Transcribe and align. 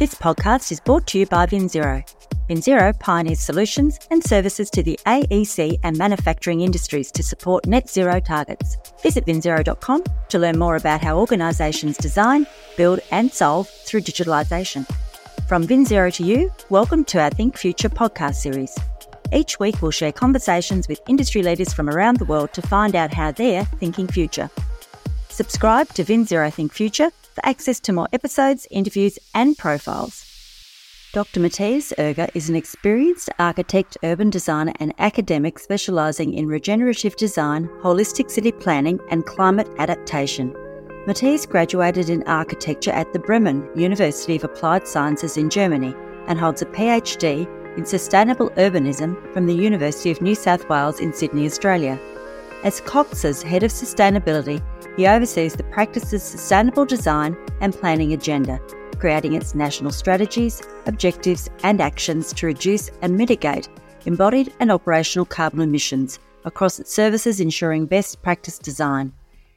This 0.00 0.14
podcast 0.14 0.72
is 0.72 0.80
brought 0.80 1.06
to 1.08 1.18
you 1.18 1.26
by 1.26 1.44
VinZero. 1.44 2.02
VinZero 2.48 2.98
pioneers 3.00 3.38
solutions 3.40 3.98
and 4.10 4.24
services 4.24 4.70
to 4.70 4.82
the 4.82 4.98
AEC 5.04 5.78
and 5.82 5.98
manufacturing 5.98 6.62
industries 6.62 7.12
to 7.12 7.22
support 7.22 7.66
net 7.66 7.86
zero 7.86 8.18
targets. 8.18 8.78
Visit 9.02 9.26
vinzero.com 9.26 10.02
to 10.30 10.38
learn 10.38 10.58
more 10.58 10.76
about 10.76 11.02
how 11.02 11.18
organisations 11.18 11.98
design, 11.98 12.46
build, 12.78 13.00
and 13.10 13.30
solve 13.30 13.68
through 13.68 14.00
digitalisation. 14.00 14.90
From 15.46 15.66
VinZero 15.66 16.14
to 16.14 16.24
you, 16.24 16.50
welcome 16.70 17.04
to 17.04 17.20
our 17.20 17.28
Think 17.28 17.58
Future 17.58 17.90
podcast 17.90 18.36
series. 18.36 18.74
Each 19.34 19.60
week, 19.60 19.82
we'll 19.82 19.90
share 19.90 20.12
conversations 20.12 20.88
with 20.88 21.02
industry 21.08 21.42
leaders 21.42 21.74
from 21.74 21.90
around 21.90 22.16
the 22.16 22.24
world 22.24 22.54
to 22.54 22.62
find 22.62 22.96
out 22.96 23.12
how 23.12 23.32
they're 23.32 23.66
thinking 23.66 24.06
future. 24.06 24.48
Subscribe 25.28 25.90
to 25.90 26.04
VinZero 26.04 26.50
Think 26.50 26.72
Future 26.72 27.10
for 27.34 27.44
access 27.44 27.80
to 27.80 27.92
more 27.92 28.08
episodes, 28.12 28.66
interviews, 28.70 29.18
and 29.34 29.56
profiles. 29.56 30.26
Dr. 31.12 31.40
Matthias 31.40 31.92
Irger 31.98 32.28
is 32.34 32.48
an 32.48 32.54
experienced 32.54 33.30
architect, 33.40 33.98
urban 34.04 34.30
designer, 34.30 34.72
and 34.78 34.94
academic 34.98 35.58
specialising 35.58 36.34
in 36.34 36.46
regenerative 36.46 37.16
design, 37.16 37.68
holistic 37.82 38.30
city 38.30 38.52
planning, 38.52 39.00
and 39.10 39.26
climate 39.26 39.68
adaptation. 39.78 40.54
Matthias 41.08 41.46
graduated 41.46 42.10
in 42.10 42.22
architecture 42.28 42.92
at 42.92 43.12
the 43.12 43.18
Bremen 43.18 43.68
University 43.74 44.36
of 44.36 44.44
Applied 44.44 44.86
Sciences 44.86 45.36
in 45.36 45.50
Germany 45.50 45.94
and 46.28 46.38
holds 46.38 46.62
a 46.62 46.66
PhD 46.66 47.48
in 47.76 47.84
sustainable 47.84 48.50
urbanism 48.50 49.16
from 49.32 49.46
the 49.46 49.54
University 49.54 50.12
of 50.12 50.22
New 50.22 50.36
South 50.36 50.68
Wales 50.68 51.00
in 51.00 51.12
Sydney, 51.12 51.46
Australia. 51.46 51.98
As 52.62 52.80
Cox's 52.82 53.42
head 53.42 53.62
of 53.62 53.70
sustainability, 53.70 54.62
he 54.96 55.06
oversees 55.06 55.54
the 55.54 55.64
practice's 55.64 56.22
sustainable 56.22 56.84
design 56.84 57.34
and 57.62 57.74
planning 57.74 58.12
agenda, 58.12 58.60
creating 58.98 59.32
its 59.32 59.54
national 59.54 59.92
strategies, 59.92 60.60
objectives, 60.84 61.48
and 61.62 61.80
actions 61.80 62.34
to 62.34 62.46
reduce 62.46 62.90
and 63.00 63.16
mitigate 63.16 63.68
embodied 64.06 64.52
and 64.60 64.70
operational 64.70 65.24
carbon 65.24 65.60
emissions 65.60 66.18
across 66.44 66.78
its 66.78 66.92
services, 66.92 67.40
ensuring 67.40 67.86
best 67.86 68.20
practice 68.22 68.58
design. 68.58 69.12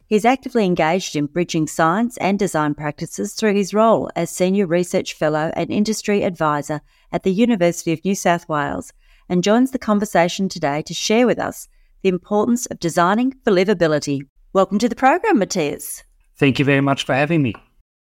He 0.07 0.15
is 0.15 0.25
actively 0.25 0.65
engaged 0.65 1.15
in 1.15 1.27
bridging 1.27 1.67
science 1.67 2.17
and 2.17 2.37
design 2.37 2.75
practices 2.75 3.33
through 3.33 3.55
his 3.55 3.73
role 3.73 4.09
as 4.15 4.29
Senior 4.29 4.67
Research 4.67 5.13
Fellow 5.13 5.51
and 5.55 5.71
Industry 5.71 6.23
Advisor 6.23 6.81
at 7.11 7.23
the 7.23 7.31
University 7.31 7.93
of 7.93 8.03
New 8.03 8.15
South 8.15 8.47
Wales 8.47 8.93
and 9.29 9.43
joins 9.43 9.71
the 9.71 9.79
conversation 9.79 10.49
today 10.49 10.81
to 10.83 10.93
share 10.93 11.25
with 11.25 11.39
us 11.39 11.67
the 12.03 12.09
importance 12.09 12.65
of 12.67 12.79
designing 12.79 13.33
for 13.43 13.51
livability. 13.51 14.21
Welcome 14.51 14.77
to 14.79 14.89
the 14.89 14.95
program, 14.95 15.39
Matthias. 15.39 16.03
Thank 16.37 16.59
you 16.59 16.65
very 16.65 16.81
much 16.81 17.05
for 17.05 17.15
having 17.15 17.41
me. 17.41 17.55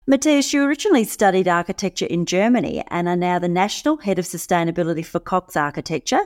Matthias, 0.06 0.52
you 0.52 0.64
originally 0.64 1.04
studied 1.04 1.46
architecture 1.46 2.06
in 2.06 2.26
Germany 2.26 2.82
and 2.88 3.08
are 3.08 3.16
now 3.16 3.38
the 3.38 3.48
National 3.48 3.98
Head 3.98 4.18
of 4.18 4.24
Sustainability 4.24 5.06
for 5.06 5.20
Cox 5.20 5.56
Architecture. 5.56 6.20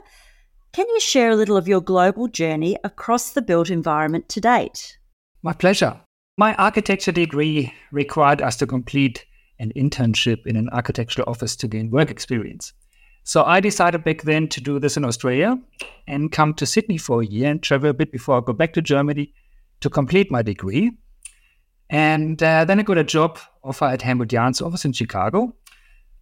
Can 0.73 0.87
you 0.89 0.99
share 0.99 1.29
a 1.29 1.35
little 1.35 1.55
of 1.55 1.67
your 1.67 1.79
global 1.79 2.27
journey 2.27 2.75
across 2.83 3.31
the 3.31 3.41
built 3.41 3.69
environment 3.69 4.27
to 4.29 4.41
date? 4.41 4.97
My 5.43 5.53
pleasure. 5.53 6.01
My 6.37 6.55
architecture 6.55 7.11
degree 7.11 7.73
required 7.91 8.41
us 8.41 8.57
to 8.57 8.67
complete 8.67 9.25
an 9.59 9.71
internship 9.75 10.45
in 10.47 10.55
an 10.55 10.69
architectural 10.69 11.29
office 11.29 11.55
to 11.57 11.67
gain 11.67 11.91
work 11.91 12.09
experience. 12.09 12.73
So 13.27 13.43
I 13.43 13.59
decided 13.59 14.05
back 14.05 14.21
then 14.21 14.47
to 14.47 14.61
do 14.61 14.79
this 14.79 14.95
in 14.95 15.03
Australia 15.03 15.59
and 16.07 16.31
come 16.31 16.53
to 16.53 16.65
Sydney 16.65 16.97
for 16.97 17.21
a 17.21 17.25
year 17.25 17.51
and 17.51 17.61
travel 17.61 17.89
a 17.89 17.93
bit 17.93 18.09
before 18.09 18.37
I 18.37 18.39
go 18.39 18.53
back 18.53 18.71
to 18.75 18.81
Germany 18.81 19.33
to 19.81 19.89
complete 19.89 20.31
my 20.31 20.41
degree. 20.41 20.93
And 21.89 22.41
uh, 22.41 22.63
then 22.63 22.79
I 22.79 22.83
got 22.83 22.97
a 22.97 23.03
job 23.03 23.37
offer 23.65 23.83
at 23.83 24.01
Helmut 24.01 24.29
Jahn's 24.29 24.61
office 24.61 24.85
in 24.85 24.93
Chicago. 24.93 25.53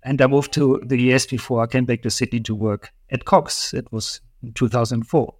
And 0.03 0.19
I 0.19 0.25
moved 0.25 0.51
to 0.53 0.81
the 0.83 0.99
US 1.11 1.27
before 1.27 1.61
I 1.61 1.67
came 1.67 1.85
back 1.85 2.01
to 2.01 2.09
Sydney 2.09 2.39
to 2.39 2.55
work 2.55 2.91
at 3.11 3.25
Cox. 3.25 3.71
It 3.71 3.91
was 3.91 4.19
in 4.41 4.53
2004. 4.53 5.31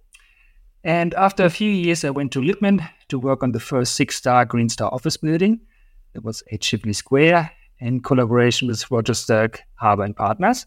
And 0.84 1.14
after 1.14 1.44
a 1.44 1.50
few 1.50 1.68
years, 1.68 2.04
I 2.04 2.10
went 2.10 2.30
to 2.34 2.40
Lippmann 2.40 2.88
to 3.08 3.18
work 3.18 3.42
on 3.42 3.50
the 3.50 3.58
first 3.58 3.96
six 3.96 4.14
star 4.14 4.44
Green 4.44 4.68
Star 4.68 4.94
office 4.94 5.16
building. 5.16 5.58
It 6.14 6.22
was 6.22 6.44
at 6.52 6.60
Chifley 6.60 6.94
Square 6.94 7.50
in 7.80 8.02
collaboration 8.02 8.68
with 8.68 8.88
Roger 8.88 9.14
Stirk, 9.14 9.62
Harbour 9.74 10.04
and 10.04 10.14
Partners. 10.14 10.64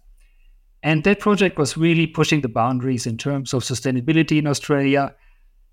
And 0.82 1.04
that 1.04 1.20
project 1.20 1.58
was 1.58 1.76
really 1.76 2.08
pushing 2.08 2.42
the 2.42 2.50
boundaries 2.50 3.06
in 3.06 3.18
terms 3.18 3.54
of 3.54 3.64
sustainability 3.64 4.38
in 4.38 4.48
Australia 4.48 5.14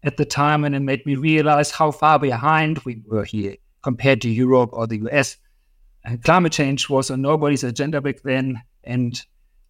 at 0.03 0.17
the 0.17 0.25
time. 0.25 0.65
And 0.65 0.75
it 0.75 0.81
made 0.81 1.07
me 1.07 1.15
realize 1.15 1.71
how 1.71 1.91
far 1.93 2.19
behind 2.19 2.79
we 2.81 3.03
were 3.07 3.25
here 3.25 3.57
compared 3.83 4.21
to 4.23 4.29
Europe 4.29 4.71
or 4.73 4.87
the 4.87 4.99
US. 5.09 5.37
And 6.05 6.23
climate 6.23 6.53
change 6.53 6.89
was 6.89 7.11
on 7.11 7.23
nobody's 7.23 7.65
agenda 7.65 8.01
back 8.01 8.23
then. 8.23 8.63
And 8.85 9.21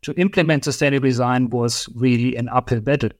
to 0.02 0.12
implement 0.14 0.64
sustainable 0.64 1.08
design 1.08 1.50
was 1.50 1.88
really 1.94 2.36
an 2.36 2.48
uphill 2.48 2.80
battle. 2.80 3.10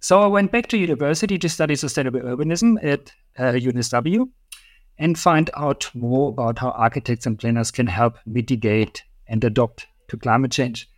So 0.00 0.20
I 0.20 0.26
went 0.26 0.50
back 0.50 0.66
to 0.68 0.78
university 0.78 1.38
to 1.38 1.48
study 1.48 1.76
sustainable 1.76 2.20
urbanism 2.20 2.82
at 2.82 3.12
uh, 3.38 3.52
UNSW 3.52 4.28
and 4.98 5.18
find 5.18 5.48
out 5.56 5.88
more 5.94 6.30
about 6.30 6.58
how 6.58 6.70
architects 6.70 7.26
and 7.26 7.38
planners 7.38 7.70
can 7.70 7.86
help 7.86 8.18
mitigate 8.26 9.04
and 9.28 9.42
adapt 9.44 9.86
to 10.08 10.16
climate 10.16 10.50
change. 10.50 10.88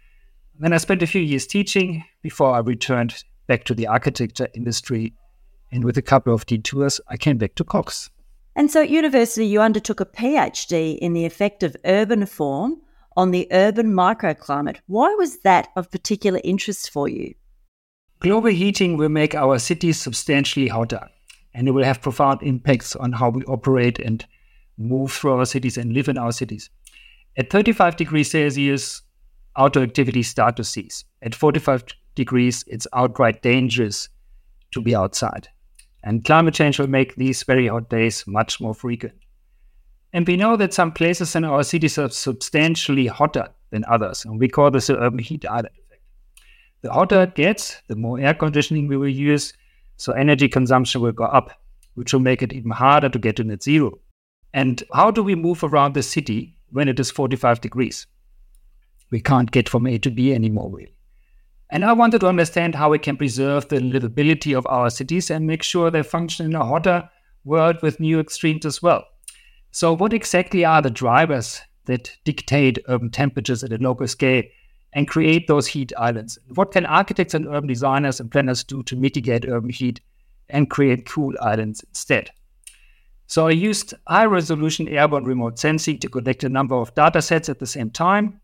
Then 0.59 0.73
I 0.73 0.79
spent 0.79 1.03
a 1.03 1.07
few 1.07 1.21
years 1.21 1.47
teaching 1.47 2.05
before 2.23 2.55
I 2.55 2.61
returned 2.61 3.25
back 3.47 3.65
to 3.65 3.75
the 3.75 3.87
architecture 3.87 4.49
industry. 4.55 5.15
And 5.73 5.85
with 5.85 5.99
a 5.99 6.03
couple 6.03 6.33
of 6.33 6.47
detours, 6.47 7.01
I 7.09 7.17
came 7.17 7.39
back 7.39 7.57
to 7.57 7.65
Cox. 7.65 8.11
And 8.55 8.71
so 8.71 8.83
at 8.83 8.91
university, 8.91 9.47
you 9.47 9.61
undertook 9.61 10.01
a 10.01 10.07
PhD 10.07 10.97
in 10.99 11.13
the 11.13 11.25
effect 11.25 11.65
of 11.65 11.77
urban 11.85 12.25
form 12.27 12.81
on 13.17 13.33
the 13.33 13.49
urban 13.51 13.93
microclimate. 13.93 14.79
Why 14.87 15.13
was 15.15 15.39
that 15.39 15.69
of 15.77 15.91
particular 15.91 16.41
interest 16.45 16.91
for 16.91 17.09
you? 17.09 17.35
Global 18.21 18.51
heating 18.51 18.97
will 18.97 19.09
make 19.09 19.35
our 19.35 19.59
cities 19.59 20.01
substantially 20.01 20.69
hotter 20.69 21.09
and 21.53 21.69
it 21.69 21.73
will 21.73 21.85
have 21.85 22.03
profound 22.03 22.43
impacts 22.43 22.97
on 22.97 23.13
how 23.13 23.31
we 23.31 23.43
operate 23.45 23.99
and 23.99 24.27
move 24.79 25.13
through 25.13 25.33
our 25.33 25.47
cities 25.47 25.77
and 25.77 25.93
live 25.93 26.09
in 26.09 26.19
our 26.19 26.33
cities. 26.33 26.71
At 27.37 27.51
35 27.51 27.97
degrees 27.97 28.31
Celsius, 28.31 29.03
outdoor 29.57 29.83
activities 29.83 30.29
start 30.29 30.57
to 30.57 30.65
cease. 30.65 31.05
At 31.23 31.35
45 31.35 31.85
degrees, 32.15 32.65
it's 32.67 32.87
outright 32.93 33.43
dangerous 33.43 34.09
to 34.73 34.81
be 34.81 34.95
outside. 34.95 35.49
And 36.03 36.25
climate 36.25 36.55
change 36.55 36.79
will 36.79 36.87
make 36.87 37.15
these 37.15 37.43
very 37.43 37.69
hot 37.69 37.89
days 37.89 38.25
much 38.27 38.61
more 38.61 38.75
frequent. 38.75 39.15
And 40.13 40.27
we 40.27 40.37
know 40.37 40.57
that 40.57 40.75
some 40.75 40.93
places 40.93 41.35
in 41.35 41.45
our 41.45 41.65
cities 41.65 41.99
are 41.99 42.09
substantially 42.09 43.07
hotter 43.07 43.49
than 43.71 43.85
others, 43.89 44.25
and 44.25 44.39
we 44.39 44.49
call 44.49 44.71
this 44.71 44.87
the 44.87 44.99
urban 44.99 45.19
heat 45.19 45.45
island 45.47 45.75
effect. 45.85 46.03
The 46.83 46.93
hotter 46.93 47.23
it 47.23 47.35
gets, 47.35 47.83
the 47.89 47.97
more 47.97 48.21
air 48.21 48.35
conditioning 48.35 48.87
we 48.87 48.97
will 48.97 49.09
use, 49.09 49.53
so 49.97 50.13
energy 50.13 50.49
consumption 50.49 51.01
will 51.01 51.13
go 51.13 51.25
up, 51.25 51.51
which 51.95 52.13
will 52.13 52.21
make 52.21 52.43
it 52.43 52.53
even 52.53 52.71
harder 52.71 53.09
to 53.09 53.19
get 53.19 53.37
to 53.37 53.45
net 53.45 53.63
zero. 53.63 53.99
And 54.53 54.85
how 54.93 55.11
do 55.11 55.23
we 55.23 55.35
move 55.35 55.65
around 55.65 55.95
the 55.95 56.03
city 56.03 56.57
when 56.71 56.89
it 56.89 57.01
is 57.01 57.11
45 57.11 57.61
degrees? 57.61 58.07
We 59.15 59.21
can't 59.21 59.53
get 59.53 59.69
from 59.69 59.87
A 59.87 59.97
to 59.99 60.11
B 60.11 60.35
anymore, 60.35 60.73
really. 60.73 60.97
And 61.71 61.85
I 61.85 61.93
wanted 61.93 62.23
to 62.23 62.27
understand 62.27 62.75
how 62.75 62.91
we 62.91 62.99
can 62.99 63.17
preserve 63.17 63.69
the 63.69 63.77
livability 63.77 64.59
of 64.59 64.67
our 64.67 64.91
cities 64.91 65.31
and 65.31 65.47
make 65.47 65.63
sure 65.63 65.89
they 65.89 66.03
function 66.03 66.47
in 66.47 66.57
a 66.57 66.65
hotter 66.65 67.09
world 67.45 67.77
with 67.81 68.01
new 68.01 68.19
extremes 68.19 68.67
as 68.67 68.83
well. 68.83 69.05
So, 69.71 69.93
what 69.93 70.13
exactly 70.13 70.65
are 70.65 70.83
the 70.83 70.91
drivers 70.91 71.61
that 71.85 72.11
dictate 72.25 72.81
urban 72.89 73.09
temperatures 73.11 73.63
at 73.63 73.73
a 73.73 73.79
local 73.79 74.09
scale 74.09 74.43
and 74.95 75.07
create 75.07 75.47
those 75.47 75.69
heat 75.69 75.93
islands. 75.97 76.37
What 76.53 76.73
can 76.73 76.85
architects 76.85 77.35
and 77.35 77.47
urban 77.47 77.69
designers 77.69 78.19
and 78.19 78.33
planners 78.33 78.65
do 78.65 78.83
to 78.83 78.97
mitigate 78.97 79.47
urban 79.47 79.71
heat 79.71 80.01
and 80.49 80.69
create 80.69 81.07
cool 81.07 81.35
islands 81.41 81.85
instead? 81.85 82.33
So 83.29 83.47
I 83.47 83.53
used 83.53 83.95
high 84.09 84.27
resolution 84.27 84.89
airborne 84.89 85.23
remote 85.23 85.61
sensing 85.61 86.01
to 86.01 86.09
collect 86.09 86.43
a 86.43 86.49
number 86.49 86.75
of 86.75 86.93
data 86.97 87.23
sets 87.23 87.49
at 87.49 87.61
the 87.61 87.67
same 87.67 87.91
time. 87.91 88.41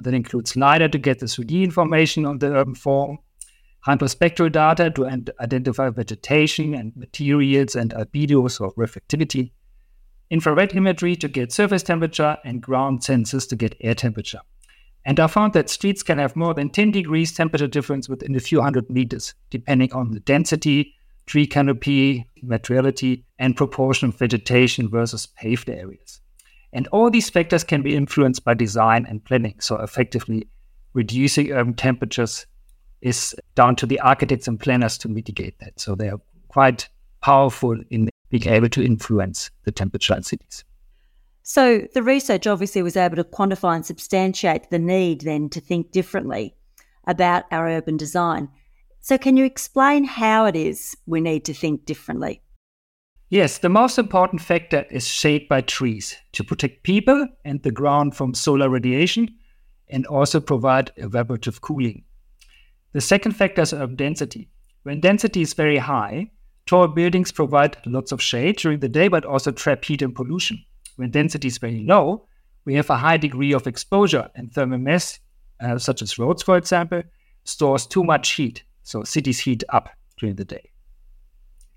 That 0.00 0.14
includes 0.14 0.56
LiDAR 0.56 0.88
to 0.88 0.98
get 0.98 1.18
the 1.18 1.26
3D 1.26 1.62
information 1.62 2.24
on 2.24 2.38
the 2.38 2.54
urban 2.54 2.74
form, 2.74 3.18
hyperspectral 3.86 4.52
data 4.52 4.90
to 4.90 5.06
identify 5.40 5.90
vegetation 5.90 6.74
and 6.74 6.96
materials 6.96 7.74
and 7.74 7.92
albedos 7.92 8.60
or 8.60 8.72
reflectivity, 8.74 9.52
infrared 10.30 10.74
imagery 10.74 11.16
to 11.16 11.28
get 11.28 11.52
surface 11.52 11.82
temperature, 11.82 12.38
and 12.44 12.62
ground 12.62 13.00
sensors 13.00 13.48
to 13.48 13.56
get 13.56 13.76
air 13.80 13.94
temperature. 13.94 14.40
And 15.04 15.18
I 15.18 15.26
found 15.26 15.54
that 15.54 15.70
streets 15.70 16.02
can 16.02 16.18
have 16.18 16.36
more 16.36 16.54
than 16.54 16.70
10 16.70 16.90
degrees 16.90 17.32
temperature 17.32 17.66
difference 17.66 18.08
within 18.08 18.36
a 18.36 18.40
few 18.40 18.60
hundred 18.60 18.90
meters, 18.90 19.34
depending 19.48 19.92
on 19.92 20.12
the 20.12 20.20
density, 20.20 20.94
tree 21.26 21.46
canopy, 21.46 22.28
materiality, 22.42 23.24
and 23.38 23.56
proportion 23.56 24.08
of 24.08 24.18
vegetation 24.18 24.88
versus 24.90 25.26
paved 25.26 25.70
areas. 25.70 26.20
And 26.72 26.86
all 26.88 27.10
these 27.10 27.30
factors 27.30 27.64
can 27.64 27.82
be 27.82 27.96
influenced 27.96 28.44
by 28.44 28.54
design 28.54 29.06
and 29.08 29.24
planning. 29.24 29.56
So, 29.60 29.76
effectively, 29.76 30.48
reducing 30.92 31.52
urban 31.52 31.74
temperatures 31.74 32.46
is 33.00 33.34
down 33.54 33.76
to 33.76 33.86
the 33.86 33.98
architects 34.00 34.46
and 34.46 34.58
planners 34.58 34.98
to 34.98 35.08
mitigate 35.08 35.58
that. 35.60 35.80
So, 35.80 35.94
they 35.94 36.08
are 36.08 36.20
quite 36.48 36.88
powerful 37.22 37.76
in 37.90 38.08
being 38.30 38.48
able 38.48 38.68
to 38.68 38.84
influence 38.84 39.50
the 39.64 39.72
temperature 39.72 40.14
in 40.14 40.22
cities. 40.22 40.64
So 41.42 41.86
the 41.94 42.02
research 42.02 42.46
obviously 42.46 42.82
was 42.82 42.96
able 42.96 43.16
to 43.16 43.24
quantify 43.24 43.74
and 43.74 43.84
substantiate 43.84 44.70
the 44.70 44.78
need 44.78 45.22
then 45.22 45.48
to 45.50 45.60
think 45.60 45.90
differently 45.90 46.54
about 47.06 47.44
our 47.50 47.66
urban 47.66 47.96
design. 47.96 48.48
So 49.00 49.18
can 49.18 49.36
you 49.36 49.44
explain 49.44 50.04
how 50.04 50.44
it 50.44 50.54
is 50.54 50.96
we 51.06 51.20
need 51.20 51.44
to 51.46 51.54
think 51.54 51.86
differently? 51.86 52.42
Yes, 53.32 53.58
the 53.58 53.68
most 53.68 53.96
important 53.96 54.42
factor 54.42 54.86
is 54.90 55.06
shade 55.06 55.46
by 55.48 55.60
trees 55.60 56.16
to 56.32 56.42
protect 56.42 56.82
people 56.82 57.28
and 57.44 57.62
the 57.62 57.70
ground 57.70 58.16
from 58.16 58.34
solar 58.34 58.68
radiation 58.68 59.28
and 59.88 60.04
also 60.06 60.40
provide 60.40 60.90
evaporative 60.98 61.60
cooling. 61.60 62.02
The 62.92 63.00
second 63.00 63.36
factor 63.36 63.62
is 63.62 63.72
urban 63.72 63.94
density. 63.94 64.48
When 64.82 64.98
density 64.98 65.42
is 65.42 65.54
very 65.54 65.78
high, 65.78 66.32
tall 66.66 66.88
buildings 66.88 67.30
provide 67.30 67.76
lots 67.86 68.10
of 68.10 68.20
shade 68.20 68.56
during 68.56 68.80
the 68.80 68.88
day 68.88 69.06
but 69.06 69.24
also 69.24 69.52
trap 69.52 69.84
heat 69.84 70.02
and 70.02 70.12
pollution. 70.12 70.64
When 70.96 71.12
density 71.12 71.46
is 71.46 71.58
very 71.58 71.84
low, 71.84 72.26
we 72.64 72.74
have 72.74 72.90
a 72.90 72.96
high 72.96 73.16
degree 73.16 73.52
of 73.52 73.68
exposure, 73.68 74.28
and 74.34 74.52
thermal 74.52 74.78
mass, 74.78 75.20
uh, 75.60 75.78
such 75.78 76.02
as 76.02 76.18
roads, 76.18 76.42
for 76.42 76.56
example, 76.56 77.04
stores 77.44 77.86
too 77.86 78.02
much 78.02 78.32
heat, 78.32 78.64
so 78.82 79.04
cities 79.04 79.38
heat 79.38 79.62
up 79.68 79.88
during 80.18 80.34
the 80.34 80.44
day. 80.44 80.72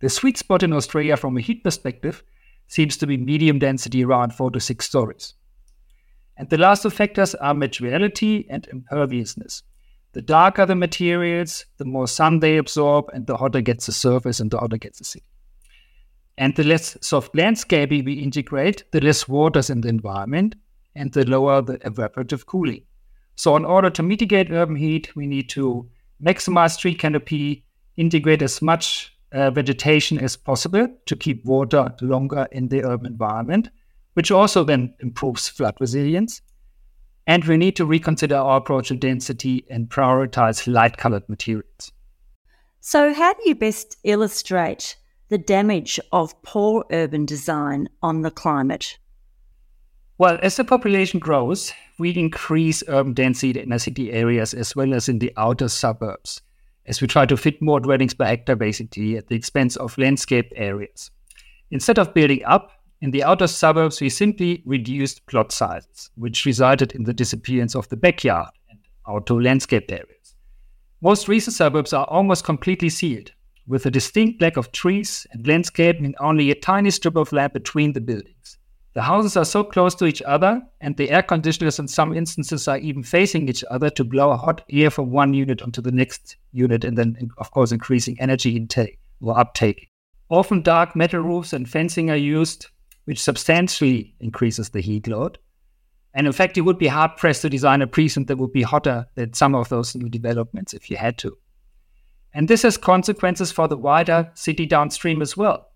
The 0.03 0.09
sweet 0.09 0.37
spot 0.37 0.63
in 0.63 0.73
Australia 0.73 1.15
from 1.15 1.37
a 1.37 1.39
heat 1.39 1.63
perspective 1.63 2.25
seems 2.67 2.97
to 2.97 3.07
be 3.07 3.15
medium 3.15 3.57
density 3.57 4.03
around 4.03 4.33
four 4.33 4.51
to 4.51 4.59
six 4.59 4.85
stories. 4.85 5.33
And 6.35 6.49
the 6.49 6.57
last 6.57 6.83
two 6.83 6.89
factors 6.89 7.35
are 7.35 7.53
materiality 7.53 8.45
and 8.49 8.67
imperviousness. 8.67 9.63
The 10.11 10.21
darker 10.21 10.65
the 10.65 10.75
materials, 10.75 11.65
the 11.77 11.85
more 11.85 12.09
sun 12.09 12.41
they 12.41 12.57
absorb, 12.57 13.11
and 13.13 13.25
the 13.27 13.37
hotter 13.37 13.61
gets 13.61 13.85
the 13.85 13.93
surface 13.93 14.41
and 14.41 14.51
the 14.51 14.57
hotter 14.57 14.75
gets 14.75 14.99
the 14.99 15.05
city. 15.05 15.25
And 16.37 16.53
the 16.53 16.65
less 16.65 16.97
soft 16.99 17.33
landscaping 17.33 18.03
we 18.03 18.15
integrate, 18.15 18.83
the 18.91 18.99
less 18.99 19.29
water 19.29 19.59
is 19.59 19.69
in 19.69 19.79
the 19.79 19.87
environment 19.87 20.55
and 20.95 21.13
the 21.13 21.23
lower 21.25 21.61
the 21.61 21.77
evaporative 21.77 22.45
cooling. 22.45 22.83
So, 23.37 23.55
in 23.55 23.63
order 23.63 23.89
to 23.91 24.03
mitigate 24.03 24.51
urban 24.51 24.75
heat, 24.75 25.15
we 25.15 25.27
need 25.27 25.47
to 25.51 25.89
maximize 26.21 26.77
tree 26.77 26.93
canopy, 26.93 27.63
integrate 27.95 28.41
as 28.41 28.61
much 28.61 29.12
uh, 29.33 29.51
vegetation 29.51 30.19
as 30.19 30.35
possible 30.35 30.87
to 31.05 31.15
keep 31.15 31.43
water 31.45 31.93
longer 32.01 32.47
in 32.51 32.69
the 32.69 32.83
urban 32.83 33.07
environment, 33.07 33.69
which 34.13 34.31
also 34.31 34.63
then 34.63 34.93
improves 34.99 35.47
flood 35.47 35.75
resilience. 35.79 36.41
And 37.25 37.43
we 37.45 37.57
need 37.57 37.75
to 37.77 37.85
reconsider 37.85 38.35
our 38.35 38.57
approach 38.57 38.89
to 38.89 38.95
density 38.95 39.65
and 39.69 39.89
prioritize 39.89 40.71
light 40.71 40.97
colored 40.97 41.27
materials. 41.29 41.91
So, 42.81 43.13
how 43.13 43.33
do 43.33 43.41
you 43.45 43.55
best 43.55 43.97
illustrate 44.03 44.97
the 45.29 45.37
damage 45.37 45.99
of 46.11 46.39
poor 46.43 46.85
urban 46.91 47.25
design 47.25 47.87
on 48.01 48.21
the 48.21 48.31
climate? 48.31 48.97
Well, 50.17 50.37
as 50.43 50.57
the 50.57 50.65
population 50.65 51.19
grows, 51.19 51.73
we 51.97 52.11
increase 52.11 52.83
urban 52.87 53.13
density 53.13 53.59
in 53.59 53.69
the 53.69 53.79
city 53.79 54.11
areas 54.11 54.53
as 54.53 54.75
well 54.75 54.93
as 54.93 55.07
in 55.07 55.19
the 55.19 55.31
outer 55.37 55.69
suburbs 55.69 56.41
as 56.85 57.01
we 57.01 57.07
try 57.07 57.25
to 57.25 57.37
fit 57.37 57.61
more 57.61 57.79
dwellings 57.79 58.13
per 58.13 58.25
hectare 58.25 58.55
basically 58.55 59.17
at 59.17 59.27
the 59.27 59.35
expense 59.35 59.75
of 59.75 59.97
landscape 59.97 60.51
areas. 60.55 61.11
Instead 61.71 61.97
of 61.97 62.13
building 62.13 62.43
up, 62.45 62.71
in 63.01 63.11
the 63.11 63.23
outer 63.23 63.47
suburbs, 63.47 63.99
we 63.99 64.09
simply 64.09 64.63
reduced 64.65 65.25
plot 65.25 65.51
sizes, 65.51 66.09
which 66.15 66.45
resulted 66.45 66.93
in 66.93 67.03
the 67.03 67.13
disappearance 67.13 67.75
of 67.75 67.89
the 67.89 67.97
backyard 67.97 68.49
and 68.69 68.79
outdoor 69.09 69.41
landscape 69.41 69.91
areas. 69.91 70.35
Most 71.01 71.27
recent 71.27 71.53
suburbs 71.53 71.91
are 71.91 72.05
almost 72.05 72.45
completely 72.45 72.87
sealed, 72.87 73.31
with 73.67 73.85
a 73.85 73.91
distinct 73.91 74.41
lack 74.41 74.55
of 74.55 74.71
trees 74.71 75.27
and 75.31 75.45
landscaping 75.45 76.05
and 76.05 76.15
only 76.21 76.49
a 76.49 76.55
tiny 76.55 76.91
strip 76.91 77.17
of 77.17 77.33
land 77.33 77.51
between 77.51 77.91
the 77.91 77.99
buildings. 77.99 78.57
The 78.93 79.01
houses 79.01 79.35
are 79.35 79.45
so 79.45 79.63
close 79.63 79.95
to 79.95 80.05
each 80.05 80.21
other, 80.21 80.61
and 80.79 80.95
the 80.95 81.09
air 81.09 81.23
conditioners 81.23 81.79
in 81.79 81.87
some 81.87 82.15
instances 82.15 82.67
are 82.67 82.77
even 82.77 83.01
facing 83.01 83.49
each 83.49 83.63
other 83.71 83.89
to 83.89 84.03
blow 84.03 84.35
hot 84.35 84.63
air 84.69 84.91
from 84.91 85.09
one 85.09 85.33
unit 85.33 85.63
onto 85.63 85.81
the 85.81 85.91
next 85.91 86.37
unit, 86.51 86.83
and 86.83 86.95
then, 86.95 87.17
of 87.39 87.49
course, 87.49 87.71
increasing 87.71 88.19
energy 88.19 88.55
intake 88.55 88.99
or 89.19 89.39
uptake. 89.39 89.89
Often, 90.29 90.61
dark 90.61 90.95
metal 90.95 91.21
roofs 91.21 91.53
and 91.53 91.67
fencing 91.67 92.11
are 92.11 92.15
used, 92.15 92.67
which 93.05 93.21
substantially 93.21 94.15
increases 94.19 94.69
the 94.69 94.81
heat 94.81 95.07
load. 95.07 95.39
And 96.13 96.27
in 96.27 96.33
fact, 96.33 96.55
you 96.55 96.63
would 96.63 96.77
be 96.77 96.87
hard 96.87 97.17
pressed 97.17 97.41
to 97.41 97.49
design 97.49 97.81
a 97.81 97.87
precinct 97.87 98.27
that 98.27 98.37
would 98.37 98.53
be 98.53 98.61
hotter 98.61 99.07
than 99.15 99.33
some 99.33 99.55
of 99.55 99.69
those 99.69 99.95
new 99.95 100.09
developments 100.09 100.73
if 100.73 100.91
you 100.91 100.97
had 100.97 101.17
to. 101.19 101.35
And 102.35 102.47
this 102.47 102.61
has 102.61 102.77
consequences 102.77 103.51
for 103.51 103.67
the 103.67 103.77
wider 103.77 104.31
city 104.35 104.67
downstream 104.67 105.21
as 105.21 105.35
well. 105.35 105.72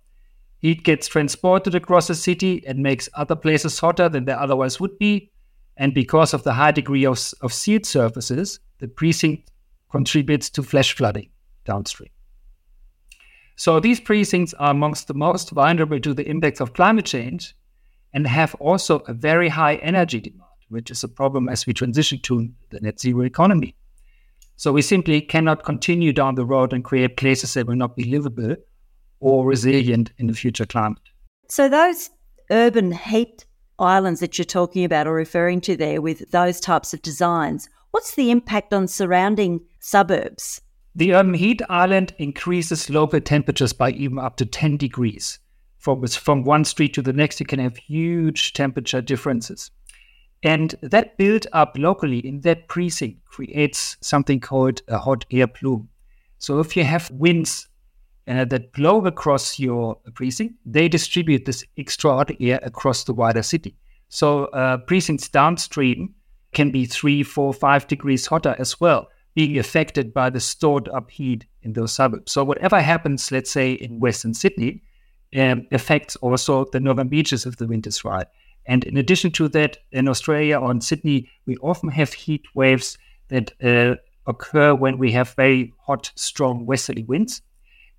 Heat 0.60 0.84
gets 0.84 1.08
transported 1.08 1.76
across 1.76 2.08
the 2.08 2.16
city 2.16 2.64
and 2.66 2.80
makes 2.80 3.10
other 3.14 3.36
places 3.36 3.80
hotter 3.80 4.10
than 4.10 4.26
they 4.26 4.34
otherwise 4.34 4.80
would 4.80 4.98
be. 4.98 5.32
And 5.78 5.94
because 5.94 6.34
of 6.34 6.44
the 6.44 6.54
high 6.54 6.72
degree 6.72 7.06
of, 7.06 7.20
of 7.42 7.54
sealed 7.54 7.86
surfaces, 7.86 8.60
the 8.80 8.88
precinct 8.88 9.52
contributes 9.92 10.50
to 10.52 10.64
flash 10.64 10.96
flooding 10.96 11.30
downstream. 11.66 12.10
So 13.56 13.80
these 13.80 14.00
precincts 14.00 14.54
are 14.56 14.72
amongst 14.72 15.08
the 15.08 15.14
most 15.14 15.52
vulnerable 15.52 16.00
to 16.00 16.14
the 16.14 16.28
impacts 16.28 16.62
of 16.62 16.74
climate 16.74 17.06
change 17.06 17.56
and 18.14 18.26
have 18.26 18.56
also 18.56 19.00
a 19.00 19.14
very 19.14 19.50
high 19.50 19.76
energy 19.76 20.20
demand, 20.20 20.44
which 20.70 20.90
is 20.90 21.04
a 21.04 21.08
problem 21.08 21.50
as 21.50 21.66
we 21.68 21.74
transition 21.74 22.20
to 22.22 22.50
the 22.70 22.80
net 22.80 23.00
zero 23.00 23.22
economy. 23.22 23.76
So 24.56 24.72
we 24.72 24.82
simply 24.82 25.22
cannot 25.22 25.64
continue 25.64 26.14
down 26.14 26.36
the 26.36 26.46
road 26.46 26.74
and 26.74 26.84
create 26.84 27.18
places 27.18 27.54
that 27.54 27.68
will 27.68 27.76
not 27.76 27.96
be 27.96 28.04
livable 28.04 28.56
or 29.20 29.46
resilient 29.46 30.12
in 30.18 30.28
the 30.28 30.34
future 30.34 30.66
climate. 30.66 31.02
So, 31.50 31.70
those 31.70 32.10
urban 32.52 32.92
heat 32.92 33.46
islands 33.80 34.20
that 34.20 34.38
you're 34.38 34.46
talking 34.46 34.84
about 34.84 35.08
or 35.08 35.14
referring 35.14 35.62
to 35.62 35.78
there 35.78 36.02
with 36.02 36.32
those 36.32 36.60
types 36.60 36.94
of 36.94 37.02
designs, 37.02 37.70
what's 37.92 38.16
the 38.16 38.32
impact 38.32 38.74
on 38.74 38.88
surrounding 38.88 39.62
suburbs? 39.80 40.62
The 40.96 41.14
urban 41.14 41.36
heat 41.36 41.62
island 41.70 42.14
increases 42.18 42.90
local 42.90 43.22
temperatures 43.22 43.72
by 43.72 43.92
even 43.92 44.18
up 44.18 44.36
to 44.38 44.46
10 44.46 44.78
degrees. 44.78 45.40
From, 45.78 46.06
from 46.08 46.44
one 46.44 46.66
street 46.66 46.94
to 46.96 47.02
the 47.02 47.14
next, 47.14 47.40
you 47.40 47.46
can 47.46 47.60
have 47.60 47.78
huge 47.78 48.54
temperature 48.54 49.02
differences. 49.02 49.70
And 50.44 50.76
that 50.82 51.18
build 51.18 51.48
up 51.54 51.78
locally 51.78 52.20
in 52.20 52.42
that 52.42 52.68
precinct 52.68 53.24
creates 53.26 53.98
something 54.02 54.40
called 54.40 54.82
a 54.88 54.98
hot 54.98 55.26
air 55.32 55.48
plume. 55.48 55.90
So 56.40 56.60
if 56.60 56.76
you 56.76 56.84
have 56.84 57.10
winds 57.12 57.68
uh, 58.28 58.46
that 58.46 58.74
blow 58.74 59.06
across 59.06 59.58
your 59.58 59.96
precinct, 60.14 60.56
they 60.66 60.88
distribute 60.88 61.46
this 61.46 61.64
extra 61.78 62.12
hot 62.12 62.32
air 62.40 62.60
across 62.64 63.04
the 63.04 63.14
wider 63.14 63.44
city. 63.44 63.76
So 64.10 64.46
uh, 64.46 64.78
precincts 64.78 65.30
downstream 65.30 66.14
can 66.54 66.72
be 66.72 66.86
three, 66.86 67.24
four, 67.24 67.54
five 67.54 67.88
degrees 67.88 68.26
hotter 68.26 68.56
as 68.58 68.80
well, 68.80 69.08
being 69.36 69.58
affected 69.58 70.14
by 70.14 70.30
the 70.30 70.40
stored 70.40 70.90
up 70.90 71.12
heat 71.12 71.46
in 71.62 71.74
those 71.74 71.92
suburbs. 71.92 72.32
So 72.32 72.44
whatever 72.44 72.80
happens, 72.80 73.32
let's 73.32 73.52
say 73.52 73.74
in 73.74 74.00
Western 74.00 74.34
Sydney, 74.34 74.82
um, 75.38 75.68
affects 75.72 76.16
also 76.18 76.66
the 76.72 76.80
northern 76.80 77.10
beaches 77.10 77.46
if 77.46 77.58
the 77.58 77.82
is 77.86 78.06
right. 78.06 78.28
And 78.66 78.84
in 78.84 78.98
addition 78.98 79.32
to 79.32 79.48
that, 79.50 79.78
in 79.92 80.08
Australia 80.08 80.60
or 80.60 80.72
in 80.72 80.82
Sydney, 80.82 81.30
we 81.46 81.58
often 81.58 81.90
have 81.90 82.14
heat 82.14 82.44
waves 82.54 82.98
that 83.30 83.52
uh, 83.64 83.96
occur 84.26 84.74
when 84.74 84.98
we 84.98 85.12
have 85.12 85.34
very 85.36 85.74
hot, 85.86 86.12
strong 86.16 86.66
westerly 86.66 87.04
winds 87.04 87.42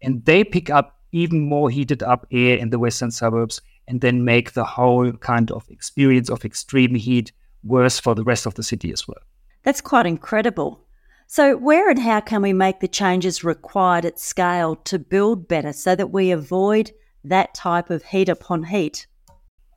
and 0.02 0.24
they 0.24 0.44
pick 0.44 0.70
up 0.70 0.98
even 1.12 1.40
more 1.40 1.70
heated 1.70 2.02
up 2.02 2.26
air 2.30 2.56
in 2.56 2.70
the 2.70 2.78
western 2.78 3.10
suburbs 3.10 3.60
and 3.86 4.00
then 4.00 4.24
make 4.24 4.52
the 4.52 4.64
whole 4.64 5.12
kind 5.12 5.50
of 5.50 5.68
experience 5.70 6.28
of 6.28 6.44
extreme 6.44 6.94
heat 6.94 7.32
worse 7.64 7.98
for 7.98 8.14
the 8.14 8.24
rest 8.24 8.46
of 8.46 8.54
the 8.54 8.62
city 8.62 8.92
as 8.92 9.08
well. 9.08 9.18
That's 9.62 9.80
quite 9.80 10.06
incredible. 10.06 10.84
So, 11.26 11.56
where 11.56 11.90
and 11.90 11.98
how 11.98 12.20
can 12.20 12.40
we 12.40 12.52
make 12.52 12.80
the 12.80 12.88
changes 12.88 13.44
required 13.44 14.06
at 14.06 14.18
scale 14.18 14.76
to 14.76 14.98
build 14.98 15.46
better 15.46 15.72
so 15.72 15.94
that 15.94 16.10
we 16.10 16.30
avoid 16.30 16.90
that 17.24 17.54
type 17.54 17.90
of 17.90 18.02
heat 18.04 18.28
upon 18.28 18.64
heat? 18.64 19.06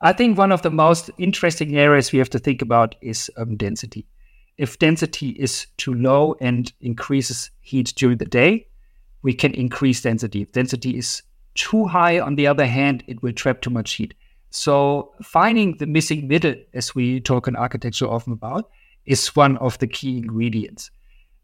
I 0.02 0.14
think 0.14 0.38
one 0.38 0.52
of 0.52 0.62
the 0.62 0.72
most 0.72 1.12
interesting 1.18 1.78
areas 1.78 2.12
we 2.12 2.20
have 2.20 2.30
to 2.32 2.40
think 2.40 2.62
about 2.62 2.96
is 3.02 3.30
urban 3.38 3.58
density. 3.58 4.08
If 4.58 4.80
density 4.80 5.30
is 5.32 5.68
too 5.78 5.94
low 5.94 6.36
and 6.40 6.72
increases 6.80 7.52
heat 7.60 7.94
during 7.96 8.18
the 8.18 8.26
day, 8.26 8.68
we 9.22 9.34
can 9.34 9.54
increase 9.54 10.02
density. 10.02 10.42
If 10.42 10.52
density 10.52 10.98
is 10.98 11.24
too 11.56 11.86
high, 11.86 12.20
on 12.20 12.36
the 12.36 12.48
other 12.48 12.66
hand, 12.66 13.04
it 13.08 13.22
will 13.22 13.34
trap 13.34 13.62
too 13.62 13.70
much 13.70 13.94
heat. 13.94 14.14
So 14.50 15.14
finding 15.24 15.78
the 15.78 15.86
missing 15.86 16.28
middle, 16.28 16.56
as 16.74 16.94
we 16.94 17.20
talk 17.22 17.48
in 17.48 17.56
architecture 17.56 18.08
often 18.08 18.34
about, 18.34 18.70
is 19.06 19.36
one 19.36 19.58
of 19.58 19.78
the 19.80 19.88
key 19.88 20.18
ingredients. 20.18 20.92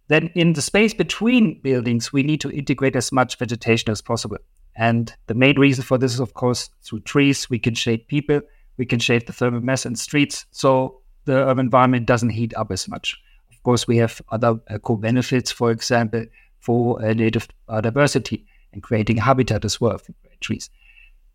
Then 0.10 0.30
in 0.36 0.54
the 0.54 0.62
space 0.62 0.94
between 0.94 1.60
buildings, 1.62 2.14
we 2.14 2.24
need 2.24 2.42
to 2.42 2.52
integrate 2.52 2.96
as 2.96 3.12
much 3.12 3.38
vegetation 3.38 3.92
as 3.92 4.02
possible. 4.02 4.38
And 4.76 5.14
the 5.28 5.34
main 5.34 5.60
reason 5.60 5.84
for 5.84 5.98
this 5.98 6.14
is, 6.14 6.20
of 6.20 6.34
course, 6.34 6.70
through 6.82 7.02
trees, 7.02 7.50
we 7.50 7.60
can 7.60 7.74
shade 7.74 8.08
people, 8.08 8.42
we 8.78 8.86
can 8.86 9.00
shade 9.00 9.26
the 9.26 9.34
thermal 9.34 9.62
mass 9.62 9.86
in 9.86 9.96
streets, 9.96 10.46
so 10.52 11.02
the 11.26 11.34
urban 11.34 11.66
environment 11.66 12.06
doesn't 12.06 12.30
heat 12.30 12.54
up 12.56 12.72
as 12.72 12.88
much. 12.88 13.18
Of 13.52 13.62
course, 13.64 13.88
we 13.88 13.98
have 13.98 14.22
other 14.30 14.60
uh, 14.70 14.78
co-benefits, 14.78 15.52
for 15.52 15.72
example, 15.72 16.26
for 16.60 17.04
uh, 17.04 17.14
native 17.14 17.48
biodiversity 17.70 18.46
and 18.74 18.84
creating 18.84 19.18
habitat 19.18 19.66
as 19.66 19.80
well 19.80 19.98
for 19.98 20.14
trees. 20.40 20.70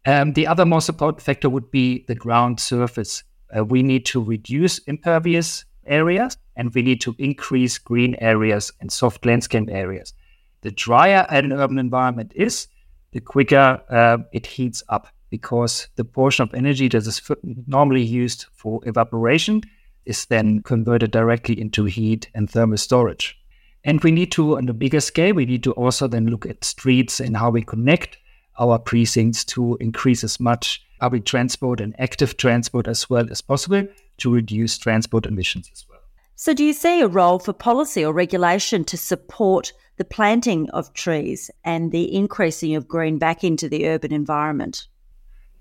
Um, 0.05 0.33
the 0.33 0.47
other 0.47 0.64
most 0.64 0.88
important 0.88 1.23
factor 1.23 1.49
would 1.49 1.71
be 1.71 2.05
the 2.09 2.14
ground 2.14 2.61
surface. 2.61 3.23
uh, 3.57 3.64
we 3.64 3.83
need 3.83 4.07
to 4.07 4.23
reduce 4.23 4.79
impervious 4.81 5.64
areas 5.87 6.37
and 6.57 6.75
we 6.75 6.83
need 6.83 7.00
to 7.02 7.14
increase 7.19 7.79
green 7.79 8.14
areas 8.17 8.73
and 8.81 8.91
soft 8.91 9.25
landscape 9.26 9.69
areas. 9.71 10.14
The 10.62 10.71
drier 10.71 11.26
an 11.29 11.52
urban 11.52 11.79
environment 11.79 12.33
is, 12.35 12.69
the 13.12 13.21
quicker 13.21 13.83
uh, 13.91 14.19
it 14.33 14.47
heats 14.47 14.83
up 14.88 15.09
because 15.29 15.88
the 15.97 16.05
portion 16.05 16.43
of 16.43 16.55
energy 16.55 16.88
that 16.88 17.07
is 17.07 17.21
normally 17.67 18.02
used 18.02 18.47
for 18.52 18.81
evaporation 18.87 19.62
is 20.05 20.26
then 20.26 20.62
converted 20.62 21.11
directly 21.11 21.61
into 21.61 21.85
heat 21.85 22.29
and 22.35 22.50
thermal 22.50 22.76
storage. 22.76 23.38
And 23.85 24.03
we 24.03 24.12
need 24.12 24.31
to, 24.33 24.57
on 24.59 24.69
a 24.69 24.73
bigger 24.73 25.01
scale, 25.01 25.35
we 25.35 25.47
need 25.47 25.65
to 25.65 25.73
also 25.73 26.07
then 26.07 26.27
look 26.27 26.47
at 26.47 26.65
streets 26.65 27.21
and 27.21 27.37
how 27.37 27.51
we 27.51 27.62
connect 27.62 28.19
our 28.59 28.79
precincts 28.79 29.45
to 29.47 29.77
increase 29.81 30.23
as 30.23 30.39
much 30.39 30.85
public 31.01 31.25
transport 31.25 31.81
and 31.81 31.95
active 31.99 32.37
transport 32.37 32.87
as 32.87 33.11
well 33.11 33.27
as 33.31 33.41
possible 33.41 33.87
to 34.19 34.33
reduce 34.33 34.79
transport 34.79 35.27
emissions 35.27 35.69
as 35.73 35.85
well. 35.89 35.99
So, 36.37 36.55
do 36.55 36.65
you 36.65 36.73
see 36.73 37.01
a 37.01 37.09
role 37.09 37.39
for 37.39 37.53
policy 37.53 38.05
or 38.05 38.12
regulation 38.12 38.85
to 38.85 38.97
support 38.97 39.73
the 39.97 40.05
planting 40.05 40.71
of 40.71 40.93
trees 40.95 41.51
and 41.65 41.93
the 41.93 42.15
increasing 42.15 42.75
of 42.75 42.89
green 42.89 43.19
back 43.19 43.43
into 43.43 43.69
the 43.69 43.89
urban 43.89 44.12
environment? 44.12 44.87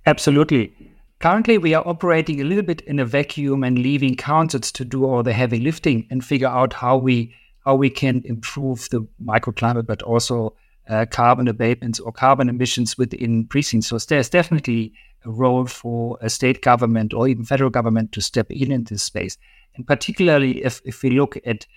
Absolutely. 0.06 0.74
Currently, 1.20 1.60
we 1.60 1.76
are 1.76 1.88
operating 1.88 2.42
a 2.42 2.44
little 2.44 2.64
bit 2.64 2.82
in 2.82 3.00
a 3.00 3.06
vacuum 3.06 3.64
and 3.64 3.78
leaving 3.78 4.16
councils 4.16 4.72
to 4.74 4.86
do 4.86 5.06
all 5.06 5.22
the 5.22 5.34
heavy 5.34 5.60
lifting 5.60 6.08
and 6.10 6.26
figure 6.26 6.48
out 6.48 6.74
how 6.74 6.98
we 6.98 7.34
how 7.66 7.76
we 7.76 7.90
can 7.90 8.22
improve 8.26 8.90
the 8.90 9.08
microclimate, 9.24 9.86
but 9.86 10.02
also 10.02 10.56
uh, 10.90 11.06
carbon 11.10 11.48
abatements 11.48 12.00
or 12.00 12.12
carbon 12.12 12.50
emissions 12.50 12.98
within 12.98 13.46
precincts. 13.46 13.88
So 13.88 13.98
there's 13.98 14.30
definitely 14.30 14.94
a 15.26 15.30
role 15.30 15.68
for 15.68 16.18
a 16.22 16.30
state 16.30 16.62
government 16.62 17.14
or 17.14 17.28
even 17.28 17.46
federal 17.46 17.70
government 17.70 18.12
to 18.14 18.22
step 18.22 18.50
in 18.50 18.72
in 18.72 18.84
this 18.86 19.04
space. 19.04 19.38
And 19.76 19.86
particularly 19.86 20.64
if, 20.64 20.82
if 20.86 21.04
we 21.04 21.12
look 21.12 21.38
at 21.46 21.68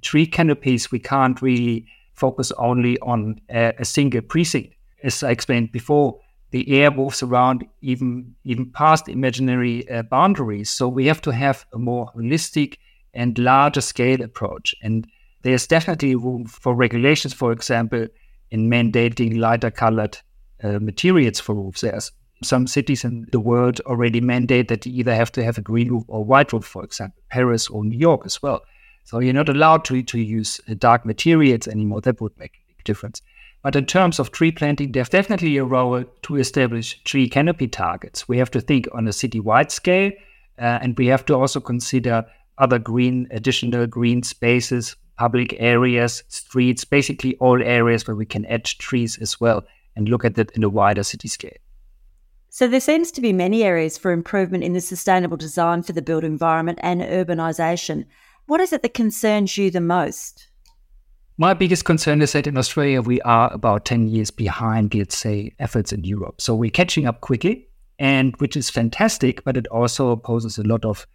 tree 0.00 0.26
canopies, 0.26 0.90
we 0.90 0.98
can't 0.98 1.42
really 1.42 1.86
focus 2.14 2.52
only 2.52 2.98
on 3.00 3.40
a, 3.50 3.72
a 3.78 3.84
single 3.84 4.20
precinct. 4.20 4.74
As 5.02 5.22
I 5.22 5.30
explained 5.30 5.72
before, 5.72 6.20
the 6.52 6.70
air 6.80 6.90
moves 6.90 7.22
around 7.22 7.64
even 7.80 8.34
even 8.44 8.70
past 8.70 9.08
imaginary 9.08 9.88
uh, 9.90 10.02
boundaries. 10.02 10.70
So 10.70 10.86
we 10.86 11.06
have 11.06 11.22
to 11.22 11.30
have 11.30 11.66
a 11.72 11.78
more 11.78 12.12
holistic 12.14 12.76
and 13.14 13.38
larger 13.38 13.80
scale 13.80 14.22
approach. 14.22 14.74
And 14.82 15.06
there's 15.42 15.66
definitely 15.66 16.14
room 16.14 16.46
for 16.46 16.74
regulations, 16.74 17.34
for 17.34 17.52
example, 17.52 18.06
in 18.50 18.70
mandating 18.70 19.38
lighter 19.38 19.70
colored 19.70 20.18
uh, 20.62 20.78
materials 20.78 21.40
for 21.40 21.54
roofs. 21.54 21.80
There's 21.80 22.12
some 22.42 22.66
cities 22.66 23.04
in 23.04 23.26
the 23.32 23.40
world 23.40 23.80
already 23.80 24.20
mandate 24.20 24.68
that 24.68 24.86
you 24.86 25.00
either 25.00 25.14
have 25.14 25.32
to 25.32 25.44
have 25.44 25.58
a 25.58 25.62
green 25.62 25.90
roof 25.90 26.04
or 26.08 26.24
white 26.24 26.52
roof, 26.52 26.64
for 26.64 26.84
example, 26.84 27.22
Paris 27.28 27.68
or 27.68 27.84
New 27.84 27.98
York 27.98 28.22
as 28.24 28.42
well. 28.42 28.62
So 29.04 29.18
you're 29.18 29.34
not 29.34 29.48
allowed 29.48 29.84
to, 29.86 30.02
to 30.02 30.18
use 30.18 30.60
uh, 30.68 30.74
dark 30.78 31.04
materials 31.04 31.66
anymore. 31.66 32.00
That 32.00 32.20
would 32.20 32.38
make 32.38 32.52
a 32.54 32.74
big 32.76 32.84
difference. 32.84 33.22
But 33.62 33.76
in 33.76 33.86
terms 33.86 34.18
of 34.18 34.32
tree 34.32 34.50
planting, 34.50 34.92
there's 34.92 35.08
definitely 35.08 35.56
a 35.56 35.64
role 35.64 36.04
to 36.22 36.36
establish 36.36 37.00
tree 37.04 37.28
canopy 37.28 37.68
targets. 37.68 38.28
We 38.28 38.38
have 38.38 38.50
to 38.52 38.60
think 38.60 38.88
on 38.92 39.06
a 39.06 39.12
city-wide 39.12 39.70
scale, 39.70 40.10
uh, 40.58 40.78
and 40.82 40.98
we 40.98 41.06
have 41.06 41.24
to 41.26 41.34
also 41.34 41.60
consider 41.60 42.24
other 42.58 42.78
green, 42.78 43.28
additional 43.30 43.86
green 43.86 44.22
spaces, 44.24 44.96
public 45.22 45.54
areas, 45.60 46.24
streets, 46.26 46.84
basically 46.84 47.36
all 47.36 47.62
areas 47.62 48.08
where 48.08 48.16
we 48.16 48.26
can 48.26 48.44
add 48.46 48.64
trees 48.64 49.16
as 49.18 49.40
well 49.40 49.62
and 49.94 50.08
look 50.08 50.24
at 50.24 50.34
that 50.34 50.50
in 50.56 50.64
a 50.64 50.68
wider 50.68 51.04
city 51.04 51.28
scale. 51.28 51.60
So 52.48 52.66
there 52.66 52.80
seems 52.80 53.12
to 53.12 53.20
be 53.20 53.32
many 53.32 53.62
areas 53.62 53.96
for 53.96 54.10
improvement 54.10 54.64
in 54.64 54.72
the 54.72 54.80
sustainable 54.80 55.36
design 55.36 55.84
for 55.84 55.92
the 55.92 56.02
built 56.02 56.24
environment 56.24 56.80
and 56.82 57.02
urbanisation. 57.02 58.04
What 58.46 58.60
is 58.60 58.72
it 58.72 58.82
that 58.82 58.94
concerns 58.94 59.56
you 59.56 59.70
the 59.70 59.80
most? 59.80 60.48
My 61.38 61.54
biggest 61.54 61.84
concern 61.84 62.20
is 62.20 62.32
that 62.32 62.48
in 62.48 62.58
Australia, 62.58 63.00
we 63.00 63.20
are 63.20 63.52
about 63.52 63.84
10 63.84 64.08
years 64.08 64.32
behind, 64.32 64.92
let's 64.92 65.16
say, 65.16 65.52
efforts 65.60 65.92
in 65.92 66.02
Europe. 66.02 66.40
So 66.40 66.52
we're 66.56 66.70
catching 66.70 67.06
up 67.06 67.20
quickly, 67.20 67.68
and 68.00 68.34
which 68.38 68.56
is 68.56 68.70
fantastic, 68.70 69.44
but 69.44 69.56
it 69.56 69.68
also 69.68 70.16
poses 70.16 70.58
a 70.58 70.64
lot 70.64 70.84
of, 70.84 71.06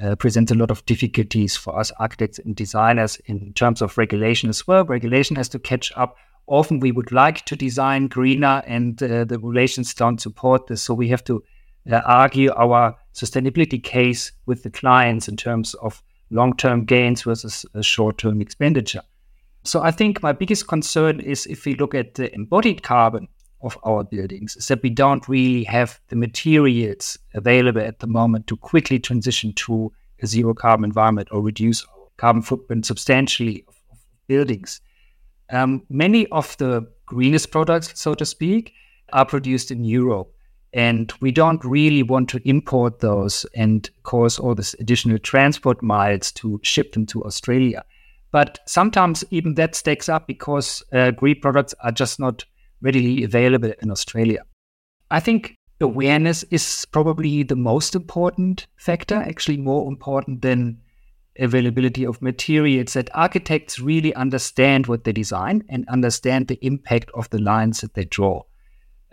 uh, 0.00 0.14
presents 0.16 0.52
a 0.52 0.54
lot 0.54 0.70
of 0.70 0.84
difficulties 0.86 1.56
for 1.56 1.78
us 1.78 1.90
architects 1.98 2.38
and 2.38 2.56
designers 2.56 3.16
in 3.26 3.52
terms 3.52 3.82
of 3.82 3.98
regulation 3.98 4.48
as 4.48 4.66
well. 4.66 4.84
Regulation 4.84 5.36
has 5.36 5.48
to 5.50 5.58
catch 5.58 5.92
up. 5.96 6.16
Often 6.46 6.80
we 6.80 6.92
would 6.92 7.12
like 7.12 7.44
to 7.46 7.56
design 7.56 8.08
greener, 8.08 8.62
and 8.66 9.02
uh, 9.02 9.24
the 9.24 9.38
regulations 9.38 9.94
don't 9.94 10.20
support 10.20 10.66
this. 10.66 10.82
So 10.82 10.94
we 10.94 11.08
have 11.08 11.24
to 11.24 11.42
uh, 11.90 12.00
argue 12.04 12.52
our 12.52 12.96
sustainability 13.14 13.82
case 13.82 14.32
with 14.46 14.62
the 14.62 14.70
clients 14.70 15.28
in 15.28 15.36
terms 15.36 15.74
of 15.74 16.02
long 16.30 16.56
term 16.56 16.84
gains 16.84 17.22
versus 17.22 17.66
short 17.82 18.18
term 18.18 18.40
expenditure. 18.40 19.02
So 19.64 19.82
I 19.82 19.92
think 19.92 20.22
my 20.22 20.32
biggest 20.32 20.66
concern 20.66 21.20
is 21.20 21.46
if 21.46 21.64
we 21.64 21.74
look 21.74 21.94
at 21.94 22.14
the 22.14 22.34
embodied 22.34 22.82
carbon 22.82 23.28
of 23.62 23.78
our 23.84 24.04
buildings, 24.04 24.56
is 24.56 24.68
that 24.68 24.82
we 24.82 24.90
don't 24.90 25.28
really 25.28 25.64
have 25.64 26.00
the 26.08 26.16
materials 26.16 27.18
available 27.34 27.80
at 27.80 28.00
the 28.00 28.06
moment 28.06 28.46
to 28.48 28.56
quickly 28.56 28.98
transition 28.98 29.52
to 29.54 29.92
a 30.22 30.26
zero 30.26 30.54
carbon 30.54 30.84
environment 30.84 31.28
or 31.30 31.42
reduce 31.42 31.84
our 31.84 32.06
carbon 32.16 32.42
footprint 32.42 32.86
substantially 32.86 33.64
of, 33.68 33.74
buildings. 34.28 34.80
Um, 35.50 35.82
many 35.90 36.26
of 36.28 36.56
the 36.56 36.88
greenest 37.06 37.50
products, 37.50 38.00
so 38.00 38.14
to 38.14 38.24
speak, 38.24 38.72
are 39.12 39.26
produced 39.26 39.70
in 39.70 39.84
Europe. 39.84 40.32
And 40.72 41.12
we 41.20 41.32
don't 41.32 41.62
really 41.64 42.02
want 42.02 42.30
to 42.30 42.40
import 42.48 43.00
those 43.00 43.44
and 43.54 43.90
cause 44.04 44.38
all 44.38 44.54
this 44.54 44.74
additional 44.74 45.18
transport 45.18 45.82
miles 45.82 46.32
to 46.32 46.58
ship 46.62 46.92
them 46.92 47.04
to 47.06 47.22
Australia. 47.24 47.84
But 48.30 48.60
sometimes 48.66 49.22
even 49.30 49.54
that 49.56 49.74
stacks 49.74 50.08
up 50.08 50.26
because 50.26 50.82
uh, 50.92 51.10
green 51.10 51.40
products 51.40 51.74
are 51.82 51.92
just 51.92 52.18
not 52.18 52.46
readily 52.82 53.24
available 53.24 53.72
in 53.80 53.90
Australia. 53.90 54.42
I 55.10 55.20
think 55.20 55.56
awareness 55.80 56.42
is 56.44 56.86
probably 56.92 57.42
the 57.42 57.56
most 57.56 57.94
important 57.94 58.66
factor, 58.76 59.16
actually 59.16 59.56
more 59.56 59.88
important 59.88 60.42
than 60.42 60.78
availability 61.38 62.04
of 62.04 62.20
materials, 62.20 62.92
that 62.92 63.10
architects 63.14 63.80
really 63.80 64.14
understand 64.14 64.86
what 64.86 65.04
they 65.04 65.12
design 65.12 65.64
and 65.68 65.88
understand 65.88 66.48
the 66.48 66.58
impact 66.62 67.10
of 67.14 67.28
the 67.30 67.40
lines 67.40 67.80
that 67.80 67.94
they 67.94 68.04
draw. 68.04 68.42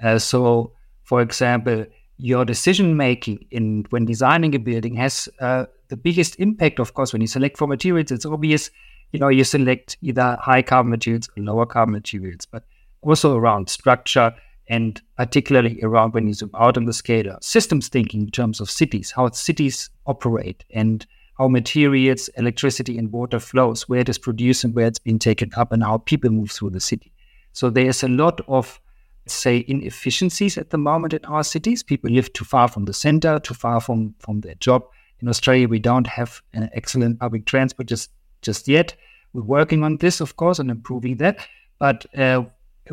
Uh, 0.04 0.20
so, 0.20 0.74
for 1.04 1.22
example, 1.22 1.86
your 2.18 2.44
decision 2.44 2.98
making 2.98 3.46
in 3.52 3.86
when 3.90 4.06
designing 4.06 4.54
a 4.54 4.60
building 4.60 4.96
has 4.96 5.30
uh, 5.40 5.66
the 5.88 5.98
biggest 5.98 6.36
impact, 6.40 6.80
of 6.80 6.94
course, 6.94 7.14
when 7.14 7.22
you 7.22 7.28
select 7.28 7.58
for 7.58 7.68
materials. 7.68 8.12
It's 8.12 8.26
obvious 8.26 8.70
you 9.12 9.20
know, 9.20 9.30
you 9.30 9.44
select 9.44 9.98
either 10.02 10.38
high 10.42 10.62
carbon 10.62 10.92
materials 10.92 11.30
or 11.36 11.44
lower 11.44 11.66
carbon 11.66 11.94
materials, 11.94 12.46
but 12.46 12.64
also 13.02 13.36
around 13.36 13.70
structure 13.70 14.34
and 14.68 15.02
particularly 15.18 15.80
around 15.82 16.14
when 16.14 16.28
you 16.28 16.34
zoom 16.34 16.52
out 16.54 16.78
on 16.78 16.86
the 16.86 16.94
scale, 16.94 17.38
systems 17.42 17.88
thinking 17.88 18.22
in 18.22 18.32
terms 18.32 18.62
of 18.62 18.70
cities, 18.70 19.12
how 19.12 19.30
cities 19.32 19.90
operate 20.06 20.64
and 20.74 21.08
how 21.40 21.48
materials, 21.48 22.30
electricity 22.38 22.98
and 22.98 23.12
water 23.12 23.40
flows, 23.40 23.90
where 23.90 24.02
it 24.02 24.10
is 24.10 24.20
produced 24.20 24.64
and 24.64 24.76
where 24.76 24.86
it's 24.86 25.00
been 25.00 25.18
taken 25.18 25.50
up 25.58 25.72
and 25.72 25.84
how 25.84 25.98
people 25.98 26.30
move 26.30 26.52
through 26.52 26.70
the 26.70 26.80
city. 26.80 27.12
So 27.54 27.70
there's 27.70 28.04
a 28.04 28.08
lot 28.08 28.42
of 28.48 28.80
say 29.26 29.64
inefficiencies 29.68 30.58
at 30.58 30.70
the 30.70 30.78
moment 30.78 31.14
in 31.14 31.24
our 31.26 31.44
cities. 31.44 31.82
People 31.82 32.12
live 32.12 32.32
too 32.34 32.46
far 32.46 32.68
from 32.68 32.86
the 32.86 32.94
center, 32.94 33.40
too 33.40 33.54
far 33.54 33.80
from, 33.80 34.14
from 34.20 34.42
their 34.42 34.56
job. 34.56 34.84
In 35.22 35.28
Australia, 35.28 35.68
we 35.68 35.80
don't 35.80 36.08
have 36.08 36.42
an 36.54 36.70
excellent 36.74 37.20
public 37.20 37.46
transport 37.46 37.88
just 37.88 38.12
just 38.42 38.68
yet. 38.68 38.96
We're 39.34 39.44
working 39.44 39.84
on 39.84 39.98
this, 39.98 40.22
of 40.22 40.38
course, 40.38 40.60
and 40.60 40.72
improving 40.72 41.18
that. 41.18 41.46
But 41.78 42.06
uh, 42.18 42.46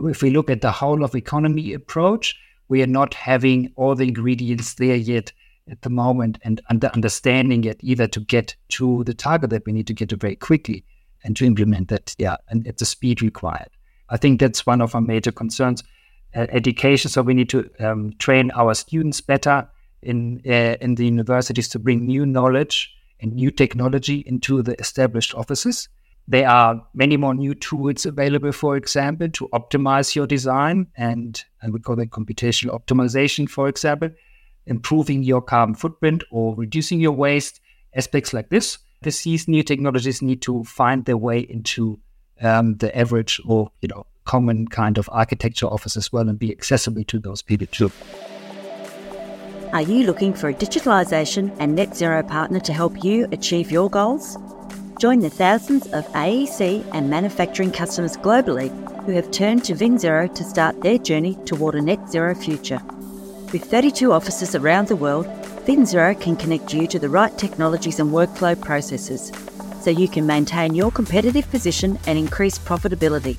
if 0.05 0.23
we 0.23 0.31
look 0.31 0.51
at 0.51 0.61
the 0.61 0.73
whole 0.73 1.03
of 1.03 1.15
economy 1.15 1.73
approach, 1.73 2.37
we 2.69 2.83
are 2.83 2.87
not 2.87 3.15
having 3.15 3.73
all 3.77 3.95
the 3.95 4.09
ingredients 4.09 4.75
there 4.75 4.97
yet 4.97 5.33
at 5.71 5.83
the 5.83 5.91
moment 5.91 6.39
and 6.43 6.61
under 6.69 6.89
understanding 6.89 7.65
it 7.65 7.79
either 7.83 8.07
to 8.07 8.21
get 8.21 8.55
to 8.69 9.03
the 9.05 9.15
target 9.15 9.51
that 9.51 9.67
we 9.67 9.73
need 9.73 9.87
to 9.87 9.95
get 9.95 10.09
to 10.11 10.17
very 10.17 10.37
quickly 10.37 10.85
and 11.25 11.37
to 11.37 11.45
implement 11.45 11.89
that, 11.89 12.15
yeah, 12.19 12.37
and 12.49 12.67
at 12.67 12.79
the 12.79 12.85
speed 12.85 13.23
required. 13.23 13.69
I 14.09 14.17
think 14.17 14.39
that's 14.39 14.67
one 14.67 14.81
of 14.81 14.95
our 14.95 15.01
major 15.01 15.33
concerns. 15.33 15.83
Uh, 16.35 16.47
education, 16.51 17.11
so 17.11 17.23
we 17.23 17.35
need 17.35 17.49
to 17.49 17.69
um, 17.81 18.13
train 18.19 18.51
our 18.53 18.75
students 18.75 19.21
better 19.21 19.69
in 20.03 20.43
uh, 20.47 20.77
in 20.81 20.95
the 20.97 21.07
universities 21.07 21.69
to 21.69 21.79
bring 21.79 22.05
new 22.05 22.27
knowledge 22.27 22.95
and 23.21 23.33
new 23.33 23.51
technology 23.51 24.23
into 24.27 24.63
the 24.63 24.79
established 24.79 25.35
offices. 25.35 25.89
There 26.29 26.49
are 26.49 26.83
many 26.93 27.17
more 27.17 27.35
new 27.35 27.55
tools 27.55 28.05
available, 28.05 28.51
for 28.51 28.77
example, 28.77 29.29
to 29.29 29.49
optimize 29.53 30.15
your 30.17 30.27
design, 30.27 30.89
and 30.97 31.43
I 31.63 31.71
would 31.71 31.85
call 31.85 31.95
that 31.97 32.11
computational 32.11 32.79
optimization, 32.79 33.49
for 33.49 33.69
example, 33.69 34.11
improving 34.67 35.23
your 35.23 35.41
carbon 35.41 35.77
footprint 35.77 36.25
or 36.33 36.57
reducing 36.57 36.99
your 36.99 37.13
waste, 37.13 37.61
aspects 37.95 38.33
like 38.33 38.49
this. 38.49 38.79
These 39.03 39.47
new 39.47 39.63
technologies 39.63 40.21
need 40.21 40.43
to 40.43 40.65
find 40.65 41.05
their 41.05 41.17
way 41.17 41.41
into 41.41 42.01
um, 42.43 42.77
the 42.79 42.97
average 42.97 43.41
or 43.47 43.71
you 43.81 43.89
know 43.89 44.07
common 44.25 44.67
kind 44.67 44.99
of 44.99 45.09
architecture 45.13 45.67
office 45.67 45.97
as 45.97 46.13
well 46.13 46.29
and 46.29 46.39
be 46.39 46.51
accessible 46.51 47.05
to 47.05 47.21
those 47.21 47.41
people 47.43 47.69
too. 47.69 47.93
Are 49.73 49.83
you 49.83 50.07
looking 50.07 50.35
for 50.35 50.49
a 50.49 50.55
digitalisation 50.55 51.55
and 51.61 51.77
net 51.77 51.97
zero 51.97 52.23
partner 52.23 52.59
to 52.61 52.73
help 52.73 53.05
you 53.05 53.29
achieve 53.31 53.71
your 53.71 53.89
goals? 53.89 54.37
Join 54.99 55.21
the 55.21 55.29
thousands 55.29 55.87
of 55.89 56.07
AEC 56.13 56.83
and 56.95 57.11
manufacturing 57.11 57.71
customers 57.71 58.17
globally 58.17 58.71
who 59.05 59.13
have 59.13 59.31
turned 59.31 59.63
to 59.65 59.75
VinZero 59.75 60.35
to 60.35 60.43
start 60.43 60.81
their 60.81 60.97
journey 60.97 61.37
toward 61.45 61.75
a 61.75 61.83
net 61.83 62.09
zero 62.09 62.35
future. 62.35 62.81
With 63.53 63.65
32 63.65 64.11
offices 64.11 64.55
around 64.55 64.89
the 64.89 64.97
world, 64.97 65.27
VinZero 65.67 66.19
can 66.19 66.35
connect 66.35 66.73
you 66.73 66.87
to 66.87 66.99
the 66.99 67.11
right 67.11 67.37
technologies 67.37 68.01
and 68.01 68.11
workflow 68.11 68.59
processes 68.59 69.31
so 69.83 69.91
you 69.91 70.09
can 70.09 70.27
maintain 70.27 70.75
your 70.75 70.91
competitive 70.91 71.49
position 71.51 71.99
and 72.07 72.19
increase 72.19 72.59
profitability. 72.59 73.39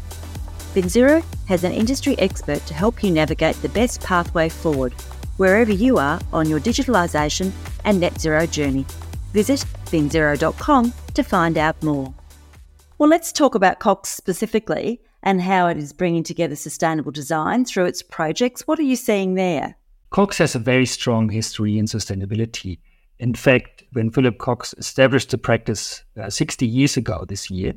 VinZero 0.76 1.24
has 1.48 1.64
an 1.64 1.72
industry 1.72 2.16
expert 2.20 2.64
to 2.68 2.76
help 2.76 3.04
you 3.04 3.10
navigate 3.10 3.56
the 3.64 3.70
best 3.70 4.00
pathway 4.02 4.48
forward 4.48 4.94
wherever 5.38 5.72
you 5.72 5.98
are 5.98 6.20
on 6.32 6.48
your 6.48 6.60
digitalisation 6.60 7.52
and 7.84 8.00
net 8.00 8.22
zero 8.22 8.46
journey. 8.46 8.86
Visit 9.34 9.66
vinzero.com 9.86 10.94
to 11.14 11.24
find 11.24 11.58
out 11.58 11.82
more. 11.84 12.14
Well, 12.98 13.10
let's 13.10 13.32
talk 13.32 13.56
about 13.56 13.80
Cox 13.80 14.10
specifically 14.10 15.02
and 15.24 15.42
how 15.42 15.68
it 15.68 15.78
is 15.78 15.94
bringing 15.94 16.24
together 16.24 16.56
sustainable 16.56 17.12
design 17.12 17.66
through 17.66 17.86
its 17.86 18.02
projects. 18.02 18.66
What 18.66 18.80
are 18.80 18.84
you 18.84 18.96
seeing 18.96 19.36
there? 19.36 19.76
Cox 20.10 20.38
has 20.38 20.56
a 20.56 20.60
very 20.60 20.86
strong 20.86 21.30
history 21.30 21.78
in 21.78 21.86
sustainability. 21.86 22.80
In 23.20 23.34
fact, 23.34 23.84
when 23.94 24.10
Philip 24.10 24.38
Cox 24.38 24.74
established 24.78 25.32
the 25.32 25.38
practice 25.38 26.04
uh, 26.22 26.30
60 26.30 26.66
years 26.66 26.98
ago 26.98 27.26
this 27.28 27.50
year, 27.50 27.74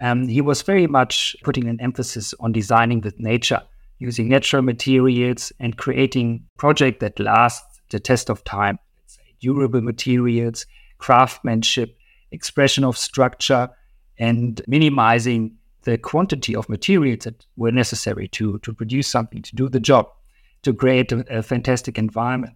um, 0.00 0.28
he 0.28 0.40
was 0.40 0.62
very 0.62 0.86
much 0.86 1.36
putting 1.42 1.68
an 1.68 1.80
emphasis 1.80 2.34
on 2.40 2.52
designing 2.52 3.00
with 3.00 3.18
nature, 3.18 3.62
using 3.98 4.28
natural 4.28 4.62
materials 4.62 5.52
and 5.58 5.76
creating 5.76 6.44
projects 6.58 7.00
that 7.00 7.18
last 7.18 7.64
the 7.90 8.00
test 8.00 8.30
of 8.30 8.44
time. 8.44 8.78
Let's 9.02 9.16
say 9.16 9.34
durable 9.40 9.80
materials, 9.80 10.66
craftsmanship, 11.04 11.98
expression 12.30 12.82
of 12.82 12.96
structure, 12.96 13.68
and 14.18 14.62
minimizing 14.66 15.54
the 15.82 15.98
quantity 15.98 16.56
of 16.56 16.66
materials 16.70 17.24
that 17.24 17.44
were 17.56 17.70
necessary 17.70 18.26
to, 18.28 18.58
to 18.60 18.72
produce 18.72 19.06
something, 19.06 19.42
to 19.42 19.54
do 19.54 19.68
the 19.68 19.80
job, 19.80 20.08
to 20.62 20.72
create 20.72 21.12
a, 21.12 21.38
a 21.38 21.42
fantastic 21.42 21.98
environment. 21.98 22.54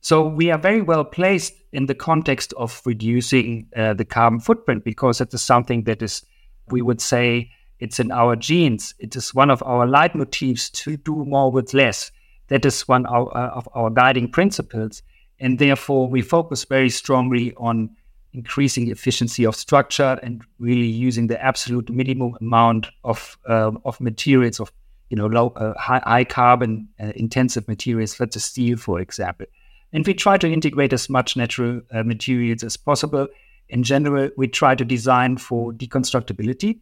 So 0.00 0.26
we 0.26 0.50
are 0.50 0.58
very 0.58 0.82
well 0.82 1.04
placed 1.04 1.54
in 1.72 1.86
the 1.86 1.94
context 1.94 2.52
of 2.54 2.82
reducing 2.84 3.68
uh, 3.76 3.94
the 3.94 4.04
carbon 4.04 4.40
footprint 4.40 4.82
because 4.84 5.20
it 5.20 5.32
is 5.32 5.42
something 5.42 5.84
that 5.84 6.02
is, 6.02 6.26
we 6.70 6.82
would 6.82 7.00
say, 7.00 7.52
it's 7.78 8.00
in 8.00 8.10
our 8.10 8.34
genes. 8.34 8.92
It 8.98 9.14
is 9.14 9.32
one 9.32 9.50
of 9.50 9.62
our 9.62 9.86
leitmotifs 9.86 10.72
to 10.82 10.96
do 10.96 11.24
more 11.24 11.52
with 11.52 11.74
less. 11.74 12.10
That 12.48 12.64
is 12.64 12.88
one 12.88 13.06
of, 13.06 13.28
uh, 13.28 13.50
of 13.54 13.68
our 13.72 13.88
guiding 13.88 14.32
principles. 14.32 15.02
And 15.40 15.58
therefore, 15.58 16.08
we 16.08 16.22
focus 16.22 16.64
very 16.64 16.90
strongly 16.90 17.54
on 17.56 17.90
increasing 18.32 18.90
efficiency 18.90 19.44
of 19.44 19.54
structure 19.54 20.18
and 20.22 20.42
really 20.58 20.86
using 20.86 21.28
the 21.28 21.42
absolute 21.42 21.88
minimum 21.88 22.36
amount 22.40 22.88
of 23.04 23.38
uh, 23.48 23.70
of 23.84 24.00
materials 24.00 24.58
of 24.60 24.72
you 25.08 25.16
know 25.16 25.26
low 25.26 25.48
uh, 25.50 25.72
high, 25.78 26.02
high, 26.04 26.24
carbon 26.24 26.88
uh, 27.00 27.12
intensive 27.14 27.66
materials 27.68 28.16
such 28.16 28.36
as 28.36 28.44
steel, 28.44 28.76
for 28.76 29.00
example. 29.00 29.46
And 29.92 30.04
we 30.04 30.14
try 30.14 30.36
to 30.38 30.52
integrate 30.52 30.92
as 30.92 31.08
much 31.08 31.36
natural 31.36 31.80
uh, 31.92 32.02
materials 32.02 32.64
as 32.64 32.76
possible. 32.76 33.28
In 33.68 33.84
general, 33.84 34.30
we 34.36 34.48
try 34.48 34.74
to 34.74 34.84
design 34.84 35.36
for 35.36 35.72
deconstructibility 35.72 36.80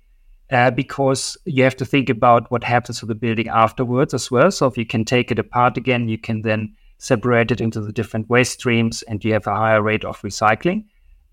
uh, 0.51 0.71
because 0.71 1.37
you 1.45 1.63
have 1.63 1.77
to 1.77 1.85
think 1.85 2.09
about 2.09 2.51
what 2.51 2.65
happens 2.65 3.01
to 3.01 3.07
the 3.07 3.15
building 3.15 3.49
afterwards 3.49 4.15
as 4.15 4.31
well. 4.31 4.51
So 4.51 4.67
if 4.67 4.79
you 4.79 4.87
can 4.87 5.05
take 5.05 5.31
it 5.31 5.39
apart 5.39 5.77
again, 5.77 6.09
you 6.09 6.19
can 6.19 6.43
then 6.43 6.75
separate 7.03 7.51
it 7.51 7.61
into 7.61 7.81
the 7.81 7.93
different 7.93 8.31
waste 8.31 8.61
streams 8.61 9.03
and 9.03 9.25
you 9.25 9.33
have 9.33 9.49
a 9.49 9.55
higher 9.55 9.83
rate 9.83 10.05
of 10.05 10.21
recycling. 10.23 10.85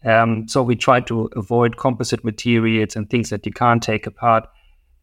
Um, 0.04 0.48
so 0.48 0.64
we 0.64 0.76
try 0.76 1.00
to 1.02 1.30
avoid 1.36 1.78
composite 1.78 2.24
materials 2.24 2.96
and 2.96 3.08
things 3.08 3.30
that 3.30 3.46
you 3.46 3.52
can't 3.52 3.84
take 3.84 4.08
apart. 4.08 4.48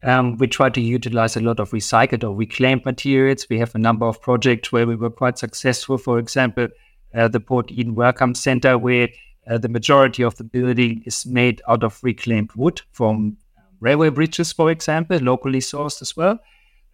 Um, 0.03 0.37
we 0.39 0.49
try 0.49 0.69
to 0.71 0.81
utilize 0.81 1.37
a 1.37 1.41
lot 1.41 1.61
of 1.61 1.71
recycled 1.71 2.25
or 2.25 2.35
reclaimed 2.35 2.85
materials. 2.85 3.47
We 3.49 3.61
have 3.61 3.77
a 3.77 3.79
number 3.79 4.07
of 4.07 4.21
projects 4.21 4.73
where 4.73 4.89
we 4.89 4.97
were 4.97 5.11
quite 5.11 5.39
successful. 5.39 5.99
For 5.99 6.19
example, 6.19 6.67
uh, 7.15 7.29
the 7.29 7.39
Port 7.39 7.71
Eden 7.71 7.95
Welcome 7.95 8.35
Center, 8.35 8.77
where 8.77 9.09
uh, 9.49 9.59
the 9.59 9.69
majority 9.69 10.25
of 10.25 10.35
the 10.35 10.45
building 10.45 11.05
is 11.07 11.25
made 11.27 11.63
out 11.69 11.85
of 11.85 12.03
reclaimed 12.03 12.51
wood 12.57 12.83
from 12.91 13.37
railway 13.79 14.09
bridges, 14.09 14.53
for 14.53 14.73
example, 14.73 15.19
locally 15.19 15.61
sourced 15.61 16.03
as 16.03 16.17
well. 16.17 16.41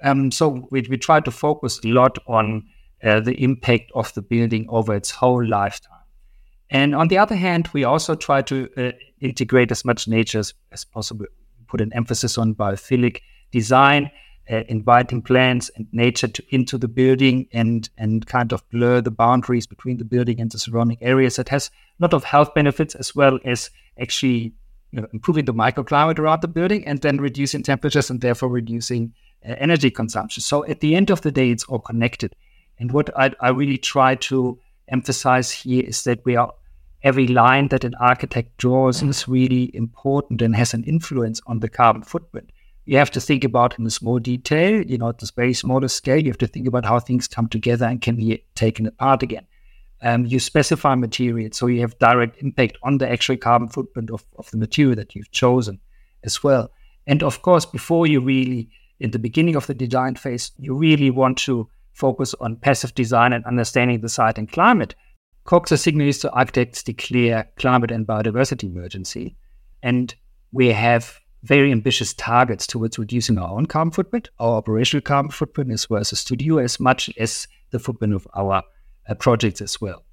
Um, 0.03 0.31
so 0.31 0.69
we, 0.71 0.83
we 0.91 0.99
try 0.99 1.21
to 1.21 1.31
focus 1.31 1.81
a 1.83 1.89
lot 1.89 2.19
on 2.27 2.69
uh, 3.03 3.21
the 3.21 3.43
impact 3.43 3.91
of 3.95 4.13
the 4.15 4.23
building 4.23 4.67
over 4.69 4.95
its 4.95 5.11
whole 5.11 5.45
lifetime. 5.47 5.99
And 6.71 6.95
on 6.95 7.09
the 7.09 7.19
other 7.19 7.35
hand, 7.35 7.69
we 7.73 7.85
also 7.85 8.15
try 8.15 8.43
to 8.43 8.69
uh, 8.77 8.93
integrate 9.21 9.71
as 9.71 9.85
much 9.85 10.09
nature 10.09 10.39
as, 10.39 10.55
as 10.73 10.85
possible 10.85 11.27
put 11.73 11.81
an 11.81 11.93
emphasis 11.95 12.37
on 12.37 12.55
biophilic 12.55 13.23
design, 13.51 14.11
uh, 14.51 14.63
inviting 14.69 15.23
plants 15.23 15.71
and 15.77 15.87
nature 15.93 16.29
to, 16.29 16.43
into 16.51 16.77
the 16.77 16.89
building 16.89 17.49
and 17.53 17.89
and 17.97 18.27
kind 18.27 18.53
of 18.53 18.69
blur 18.71 19.01
the 19.01 19.11
boundaries 19.11 19.67
between 19.67 19.97
the 19.97 20.05
building 20.05 20.41
and 20.41 20.51
the 20.53 20.59
surrounding 20.59 20.99
areas. 21.01 21.39
It 21.39 21.49
has 21.49 21.71
a 21.99 22.05
lot 22.05 22.13
of 22.13 22.25
health 22.25 22.55
benefits 22.55 22.95
as 22.95 23.15
well 23.15 23.39
as 23.45 23.71
actually 23.99 24.53
you 24.91 25.01
know, 25.01 25.07
improving 25.15 25.47
the 25.47 25.55
microclimate 25.55 26.19
around 26.19 26.43
the 26.43 26.49
building 26.49 26.87
and 26.87 27.01
then 27.01 27.17
reducing 27.17 27.63
temperatures 27.63 28.11
and 28.11 28.21
therefore 28.21 28.51
reducing 28.51 29.15
uh, 29.49 29.55
energy 29.59 29.91
consumption. 29.91 30.43
So 30.43 30.67
at 30.67 30.81
the 30.81 30.95
end 30.95 31.11
of 31.11 31.23
the 31.23 31.33
day, 31.33 31.51
it's 31.51 31.65
all 31.65 31.79
connected. 31.79 32.35
And 32.83 32.91
what 32.91 33.17
I, 33.17 33.31
I 33.39 33.51
really 33.51 33.79
try 33.79 34.17
to 34.17 34.59
emphasize 34.89 35.53
here 35.53 35.85
is 35.87 36.03
that 36.03 36.25
we 36.25 36.35
are 36.35 36.53
every 37.05 37.29
line 37.29 37.69
that 37.69 37.85
an 37.85 37.95
architect 38.01 38.57
draws 38.57 39.05
is 39.05 39.29
really 39.29 39.71
important 39.73 40.43
and 40.43 40.57
has 40.57 40.75
an 40.75 40.83
influence 40.83 41.41
on 41.47 41.61
the 41.61 41.69
carbon 41.69 42.03
footprint. 42.03 42.51
You 42.85 42.97
have 42.99 43.13
to 43.13 43.21
think 43.21 43.45
about 43.45 43.79
in 43.79 43.87
a 43.87 43.91
small 43.91 44.19
detail, 44.19 44.83
you 44.83 44.99
know, 44.99 45.11
at 45.11 45.21
this 45.21 45.31
very 45.31 45.55
smaller 45.55 45.87
scale, 45.87 46.19
you 46.19 46.31
have 46.31 46.39
to 46.39 46.49
think 46.49 46.67
about 46.67 46.85
how 46.85 46.99
things 46.99 47.29
come 47.29 47.47
together 47.47 47.87
and 47.87 48.03
can 48.03 48.17
be 48.17 48.43
taken 48.57 48.89
apart 48.89 49.23
again. 49.23 49.47
Um, 50.01 50.27
you 50.27 50.41
specify 50.41 50.97
materials, 50.97 51.59
so 51.59 51.69
you 51.69 51.83
have 51.83 51.97
direct 52.01 52.43
impact 52.43 52.79
on 52.83 52.99
the 52.99 53.09
actual 53.09 53.37
carbon 53.37 53.69
footprint 53.69 54.11
of, 54.11 54.25
of 54.39 54.51
the 54.51 54.57
material 54.57 54.97
that 54.97 55.15
you've 55.15 55.31
chosen 55.31 55.79
as 56.25 56.43
well. 56.43 56.73
And 57.07 57.23
of 57.23 57.43
course, 57.43 57.65
before 57.65 58.09
you 58.09 58.21
really, 58.21 58.71
in 58.99 59.13
the 59.13 59.21
beginning 59.21 59.55
of 59.55 59.69
the 59.69 59.75
design 59.75 60.17
phase, 60.17 60.51
you 60.59 60.75
really 60.75 61.11
want 61.11 61.39
to 61.47 61.69
focus 61.93 62.35
on 62.41 62.57
passive 62.57 62.95
design 62.95 63.33
and 63.33 63.45
understanding 63.45 64.01
the 64.01 64.09
site 64.09 64.39
and 64.39 64.51
climate 64.51 64.95
Cox 65.45 65.71
signals 65.81 66.19
to 66.19 66.31
architects 66.31 66.83
declare 66.83 67.51
climate 67.57 67.91
and 67.91 68.07
biodiversity 68.07 68.65
emergency. 68.65 69.37
And 69.83 70.15
we 70.53 70.69
have 70.69 71.19
very 71.43 71.73
ambitious 71.73 72.15
targets 72.15 72.67
towards 72.67 72.99
reducing 72.99 73.39
our 73.39 73.51
own 73.51 73.67
carbon 73.67 73.91
footprint, 73.91 74.31
our 74.39 74.57
operational 74.57 75.03
carbon 75.03 75.33
footprint, 75.33 75.73
as 75.73 75.91
well 75.91 76.01
as 76.01 76.11
the 76.11 76.17
studio, 76.17 76.59
as 76.59 76.79
much 76.79 77.11
as 77.19 77.49
the 77.71 77.81
footprint 77.81 78.15
of 78.15 78.29
our 78.35 78.63
uh, 79.09 79.15
projects 79.15 79.61
as 79.61 79.81
well. 79.81 80.05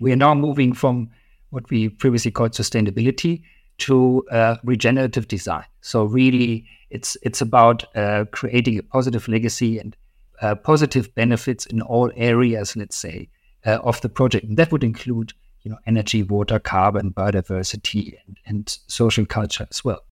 We 0.00 0.12
are 0.12 0.16
now 0.16 0.34
moving 0.34 0.74
from 0.74 1.08
what 1.48 1.70
we 1.70 1.88
previously 1.88 2.30
called 2.30 2.52
sustainability 2.52 3.42
to 3.78 4.24
uh, 4.30 4.56
regenerative 4.62 5.26
design. 5.26 5.64
So 5.80 6.04
really, 6.04 6.66
it's 6.90 7.16
it's 7.22 7.40
about 7.40 7.84
uh, 7.96 8.26
creating 8.30 8.78
a 8.78 8.82
positive 8.82 9.26
legacy 9.26 9.78
and 9.78 9.96
uh, 10.40 10.54
positive 10.54 11.14
benefits 11.14 11.66
in 11.66 11.82
all 11.82 12.10
areas. 12.16 12.76
Let's 12.76 12.96
say 12.96 13.28
uh, 13.66 13.78
of 13.82 14.00
the 14.00 14.08
project. 14.08 14.46
And 14.46 14.56
that 14.56 14.72
would 14.72 14.84
include, 14.84 15.32
you 15.62 15.70
know, 15.70 15.78
energy, 15.86 16.22
water, 16.22 16.58
carbon, 16.58 17.12
biodiversity, 17.12 18.14
and, 18.26 18.36
and 18.46 18.78
social 18.86 19.26
culture 19.26 19.66
as 19.70 19.84
well. 19.84 20.04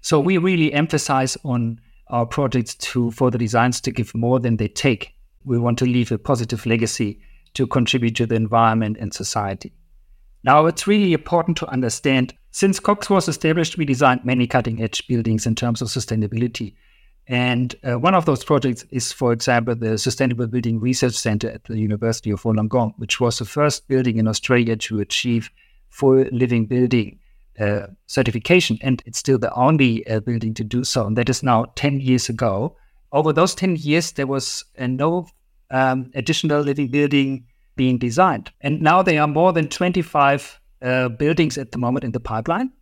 So 0.00 0.20
we 0.20 0.38
really 0.38 0.72
emphasize 0.72 1.36
on 1.44 1.80
our 2.08 2.26
projects 2.26 2.74
to 2.74 3.10
for 3.10 3.30
the 3.30 3.38
designs 3.38 3.80
to 3.82 3.90
give 3.90 4.14
more 4.14 4.40
than 4.40 4.56
they 4.56 4.68
take. 4.68 5.14
We 5.44 5.58
want 5.58 5.78
to 5.78 5.84
leave 5.84 6.12
a 6.12 6.18
positive 6.18 6.64
legacy 6.66 7.20
to 7.54 7.66
contribute 7.66 8.16
to 8.16 8.26
the 8.26 8.34
environment 8.34 8.96
and 8.98 9.12
society. 9.12 9.72
Now, 10.44 10.66
it's 10.66 10.86
really 10.86 11.12
important 11.12 11.56
to 11.58 11.68
understand 11.68 12.34
since 12.50 12.80
Cox 12.80 13.10
was 13.10 13.28
established, 13.28 13.76
we 13.76 13.84
designed 13.84 14.24
many 14.24 14.46
cutting 14.46 14.82
edge 14.82 15.06
buildings 15.06 15.46
in 15.46 15.54
terms 15.54 15.82
of 15.82 15.88
sustainability. 15.88 16.74
And 17.28 17.74
uh, 17.86 17.98
one 17.98 18.14
of 18.14 18.24
those 18.24 18.42
projects 18.42 18.86
is, 18.90 19.12
for 19.12 19.32
example, 19.32 19.74
the 19.74 19.98
Sustainable 19.98 20.46
Building 20.46 20.80
Research 20.80 21.12
Center 21.12 21.50
at 21.50 21.64
the 21.64 21.78
University 21.78 22.30
of 22.30 22.42
Wollongong, 22.42 22.94
which 22.96 23.20
was 23.20 23.38
the 23.38 23.44
first 23.44 23.86
building 23.86 24.16
in 24.16 24.26
Australia 24.26 24.76
to 24.76 25.00
achieve 25.00 25.50
full 25.90 26.24
living 26.32 26.64
building 26.64 27.18
uh, 27.60 27.88
certification. 28.06 28.78
And 28.80 29.02
it's 29.04 29.18
still 29.18 29.38
the 29.38 29.52
only 29.52 30.06
uh, 30.06 30.20
building 30.20 30.54
to 30.54 30.64
do 30.64 30.84
so. 30.84 31.06
And 31.06 31.18
that 31.18 31.28
is 31.28 31.42
now 31.42 31.66
10 31.76 32.00
years 32.00 32.30
ago. 32.30 32.76
Over 33.12 33.34
those 33.34 33.54
10 33.54 33.76
years, 33.76 34.12
there 34.12 34.26
was 34.26 34.64
uh, 34.78 34.86
no 34.86 35.26
um, 35.70 36.10
additional 36.14 36.62
living 36.62 36.88
building 36.88 37.44
being 37.76 37.98
designed. 37.98 38.50
And 38.62 38.80
now 38.80 39.02
there 39.02 39.20
are 39.20 39.28
more 39.28 39.52
than 39.52 39.68
25 39.68 40.60
uh, 40.80 41.08
buildings 41.10 41.58
at 41.58 41.72
the 41.72 41.78
moment 41.78 42.04
in 42.04 42.12
the 42.12 42.20
pipeline 42.20 42.72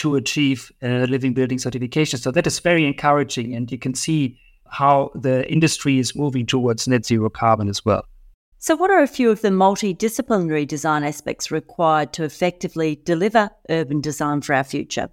to 0.00 0.16
achieve 0.16 0.72
uh, 0.82 1.06
living 1.08 1.34
building 1.34 1.58
certification. 1.58 2.18
So 2.18 2.30
that 2.30 2.46
is 2.46 2.58
very 2.58 2.86
encouraging, 2.86 3.54
and 3.54 3.70
you 3.70 3.78
can 3.78 3.94
see 3.94 4.38
how 4.66 5.10
the 5.14 5.50
industry 5.50 5.98
is 5.98 6.16
moving 6.16 6.46
towards 6.46 6.88
net 6.88 7.04
zero 7.04 7.28
carbon 7.28 7.68
as 7.68 7.84
well. 7.84 8.06
So, 8.58 8.76
what 8.76 8.90
are 8.90 9.02
a 9.02 9.06
few 9.06 9.30
of 9.30 9.42
the 9.42 9.48
multidisciplinary 9.48 10.66
design 10.66 11.04
aspects 11.04 11.50
required 11.50 12.12
to 12.14 12.24
effectively 12.24 13.00
deliver 13.04 13.50
urban 13.68 14.00
design 14.00 14.40
for 14.40 14.54
our 14.54 14.64
future? 14.64 15.10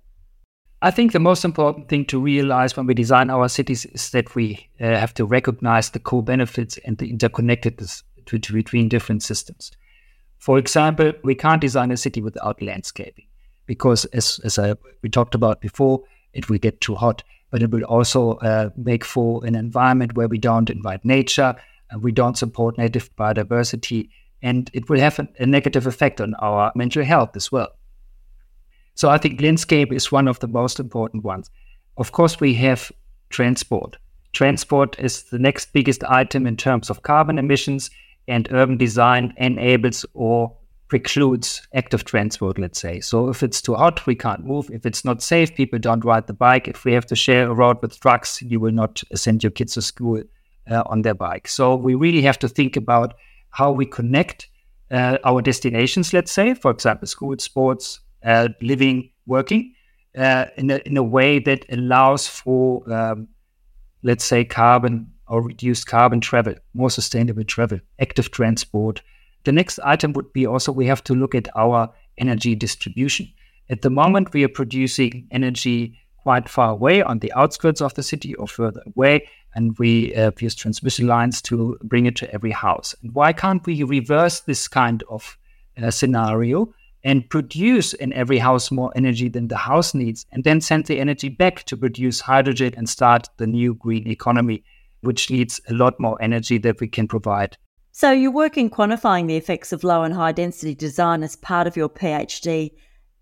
I 0.82 0.92
think 0.92 1.12
the 1.12 1.20
most 1.20 1.44
important 1.44 1.90
thing 1.90 2.06
to 2.06 2.22
realize 2.22 2.78
when 2.78 2.86
we 2.86 2.94
design 2.94 3.30
our 3.30 3.50
cities 3.50 3.86
is 3.86 4.12
that 4.12 4.36
we 4.36 4.70
uh, 4.80 4.86
have 4.86 5.14
to 5.16 5.26
recognize 5.26 5.90
the 5.90 6.00
core 6.00 6.24
benefits 6.24 6.78
and 6.86 6.98
the 6.98 7.12
interconnectedness 7.12 8.04
between 8.26 8.90
different 8.90 9.24
systems. 9.24 9.72
For 10.38 10.58
example, 10.58 11.14
we 11.24 11.34
can't 11.34 11.62
design 11.62 11.92
a 11.92 11.98
city 11.98 12.22
without 12.22 12.62
landscaping 12.62 13.27
because, 13.68 14.06
as, 14.06 14.40
as 14.44 14.58
I, 14.58 14.76
we 15.04 15.10
talked 15.10 15.36
about 15.36 15.62
before, 15.62 16.04
it 16.34 16.50
will 16.50 16.58
get 16.58 16.82
too 16.82 16.96
hot, 16.96 17.24
but 17.52 17.62
it 17.62 17.70
will 17.70 17.84
also 17.84 18.34
uh, 18.38 18.70
make 18.76 19.06
for 19.06 19.46
an 19.46 19.56
environment 19.56 20.16
where 20.16 20.28
we 20.28 20.40
don't 20.40 20.70
invite 20.70 21.06
nature, 21.06 21.56
and 21.92 22.02
we 22.02 22.12
don't 22.12 22.38
support 22.38 22.78
native 22.78 23.16
biodiversity, 23.16 24.10
and 24.42 24.70
it 24.74 24.90
will 24.90 25.00
have 25.00 25.20
a, 25.20 25.28
a 25.40 25.46
negative 25.46 25.86
effect 25.86 26.20
on 26.20 26.34
our 26.36 26.72
mental 26.76 27.04
health 27.04 27.36
as 27.36 27.52
well. 27.52 27.70
So 28.96 29.10
I 29.10 29.20
think 29.20 29.40
landscape 29.40 29.94
is 29.94 30.12
one 30.12 30.28
of 30.28 30.40
the 30.40 30.48
most 30.48 30.80
important 30.80 31.24
ones. 31.24 31.52
Of 31.98 32.12
course, 32.12 32.40
we 32.40 32.56
have 32.56 32.92
transport. 33.30 33.98
Transport 34.34 34.98
is 35.00 35.24
the 35.24 35.40
next 35.40 35.74
biggest 35.74 36.04
item 36.04 36.48
in 36.48 36.58
terms 36.58 36.90
of 36.90 37.04
carbon 37.04 37.38
emissions, 37.38 37.92
and 38.28 38.48
urban 38.52 38.78
design 38.78 39.34
enables 39.38 40.06
or 40.14 40.56
precludes 40.88 41.68
active 41.74 42.06
transport, 42.06 42.58
let's 42.58 42.80
say. 42.80 43.00
So 43.00 43.30
if 43.30 43.44
it's 43.44 43.62
too 43.62 43.76
hot, 43.76 44.06
we 44.06 44.16
can't 44.16 44.46
move. 44.46 44.70
If 44.72 44.86
it's 44.86 45.04
not 45.04 45.22
safe, 45.22 45.54
people 45.56 45.80
don't 45.80 46.06
ride 46.06 46.28
the 46.28 46.34
bike. 46.34 46.68
If 46.68 46.86
we 46.86 46.94
have 46.94 47.06
to 47.08 47.16
share 47.16 47.50
a 47.50 47.54
road 47.54 47.82
with 47.82 48.00
trucks, 48.00 48.42
you 48.42 48.60
will 48.60 48.72
not 48.72 49.04
send 49.14 49.44
your 49.44 49.52
kids 49.52 49.74
to 49.74 49.82
school 49.82 50.24
uh, 50.70 50.84
on 50.86 51.02
their 51.02 51.14
bike. 51.14 51.48
So 51.48 51.76
we 51.76 51.96
really 51.96 52.22
have 52.22 52.40
to 52.40 52.48
think 52.48 52.76
about 52.76 53.16
how 53.50 53.72
we 53.72 53.86
connect 53.86 54.48
uh, 54.92 55.18
our 55.24 55.42
destinations, 55.42 56.14
let's 56.14 56.32
say, 56.32 56.54
for 56.54 56.72
example, 56.72 57.08
school, 57.08 57.38
sports, 57.40 58.00
uh, 58.24 58.50
living, 58.62 59.10
working, 59.26 59.74
uh, 60.18 60.46
in, 60.56 60.72
a, 60.72 60.78
in 60.86 60.98
a 60.98 61.04
way 61.04 61.40
that 61.40 61.66
allows 61.70 62.28
for, 62.28 62.92
um, 62.92 63.28
let's 64.04 64.24
say, 64.24 64.46
carbon 64.46 65.12
or 65.28 65.42
reduced 65.42 65.88
carbon 65.88 66.22
travel, 66.22 66.56
more 66.74 66.90
sustainable 66.90 67.44
travel, 67.44 67.80
active 68.00 68.32
transport. 68.32 69.02
The 69.44 69.52
next 69.52 69.80
item 69.84 70.14
would 70.14 70.34
be 70.34 70.46
also 70.46 70.72
we 70.72 70.88
have 70.88 71.04
to 71.06 71.14
look 71.14 71.36
at 71.36 71.48
our 71.56 71.94
energy 72.18 72.56
distribution. 72.56 73.28
At 73.70 73.82
the 73.82 73.90
moment, 73.90 74.34
we 74.34 74.44
are 74.44 74.50
producing 74.50 75.28
energy 75.32 75.98
quite 76.18 76.50
far 76.50 76.72
away 76.72 77.02
on 77.02 77.20
the 77.20 77.32
outskirts 77.34 77.82
of 77.82 77.94
the 77.94 78.04
city 78.04 78.36
or 78.36 78.48
further 78.48 78.82
away, 78.86 79.28
and 79.56 79.78
we 79.80 80.14
uh, 80.16 80.32
use 80.40 80.56
transmission 80.56 81.08
lines 81.08 81.42
to 81.44 81.78
bring 81.84 82.06
it 82.06 82.16
to 82.18 82.34
every 82.34 82.52
house. 82.52 82.96
And 83.02 83.14
why 83.14 83.34
can't 83.34 83.66
we 83.66 83.84
reverse 83.84 84.42
this 84.42 84.68
kind 84.68 85.04
of 85.10 85.38
uh, 85.82 85.92
scenario 85.92 86.74
and 87.04 87.30
produce 87.30 87.94
in 87.94 88.12
every 88.14 88.40
house 88.40 88.72
more 88.72 88.92
energy 88.96 89.30
than 89.30 89.48
the 89.48 89.58
house 89.58 89.94
needs, 89.94 90.26
and 90.32 90.44
then 90.44 90.60
send 90.60 90.86
the 90.86 91.00
energy 91.00 91.30
back 91.30 91.64
to 91.66 91.78
produce 91.78 92.20
hydrogen 92.20 92.74
and 92.76 92.90
start 92.90 93.30
the 93.38 93.48
new 93.48 93.74
green 93.76 94.08
economy? 94.08 94.64
which 95.02 95.30
needs 95.30 95.62
a 95.70 95.74
lot 95.74 96.00
more 96.00 96.22
energy 96.22 96.58
that 96.60 96.80
we 96.80 96.88
can 96.88 97.08
provide. 97.08 97.58
So, 98.00 98.12
your 98.12 98.30
work 98.30 98.58
in 98.58 98.70
quantifying 98.70 99.26
the 99.26 99.38
effects 99.38 99.74
of 99.74 99.84
low 99.84 100.04
and 100.04 100.14
high 100.14 100.32
density 100.32 100.76
design 100.76 101.24
as 101.24 101.36
part 101.36 101.66
of 101.66 101.76
your 101.76 101.90
PhD 101.90 102.70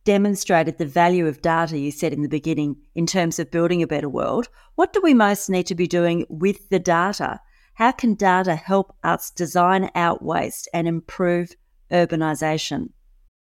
demonstrated 0.04 0.78
the 0.78 0.86
value 0.86 1.28
of 1.28 1.42
data 1.42 1.78
you 1.78 1.92
said 1.92 2.12
in 2.12 2.24
the 2.24 2.28
beginning 2.28 2.76
in 2.94 3.06
terms 3.06 3.40
of 3.40 3.52
building 3.52 3.82
a 3.82 3.88
better 3.88 4.10
world. 4.10 4.50
What 4.76 4.92
do 4.92 5.00
we 5.02 5.14
most 5.14 5.50
need 5.50 5.66
to 5.68 5.76
be 5.76 5.88
doing 5.88 6.26
with 6.28 6.68
the 6.68 6.80
data? 6.80 7.40
How 7.76 7.94
can 7.94 8.16
data 8.16 8.58
help 8.58 8.94
us 9.02 9.32
design 9.32 9.90
out 9.96 10.22
waste 10.22 10.68
and 10.74 10.90
improve 10.90 11.54
urbanisation? 11.90 12.90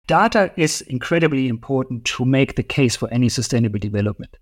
Data 0.07 0.51
is 0.57 0.81
incredibly 0.81 1.47
important 1.47 2.07
to 2.07 2.25
make 2.25 2.57
the 2.57 2.63
case 2.63 2.97
for 2.97 3.13
any 3.13 3.29
sustainable 3.29 3.79
development. 3.79 4.35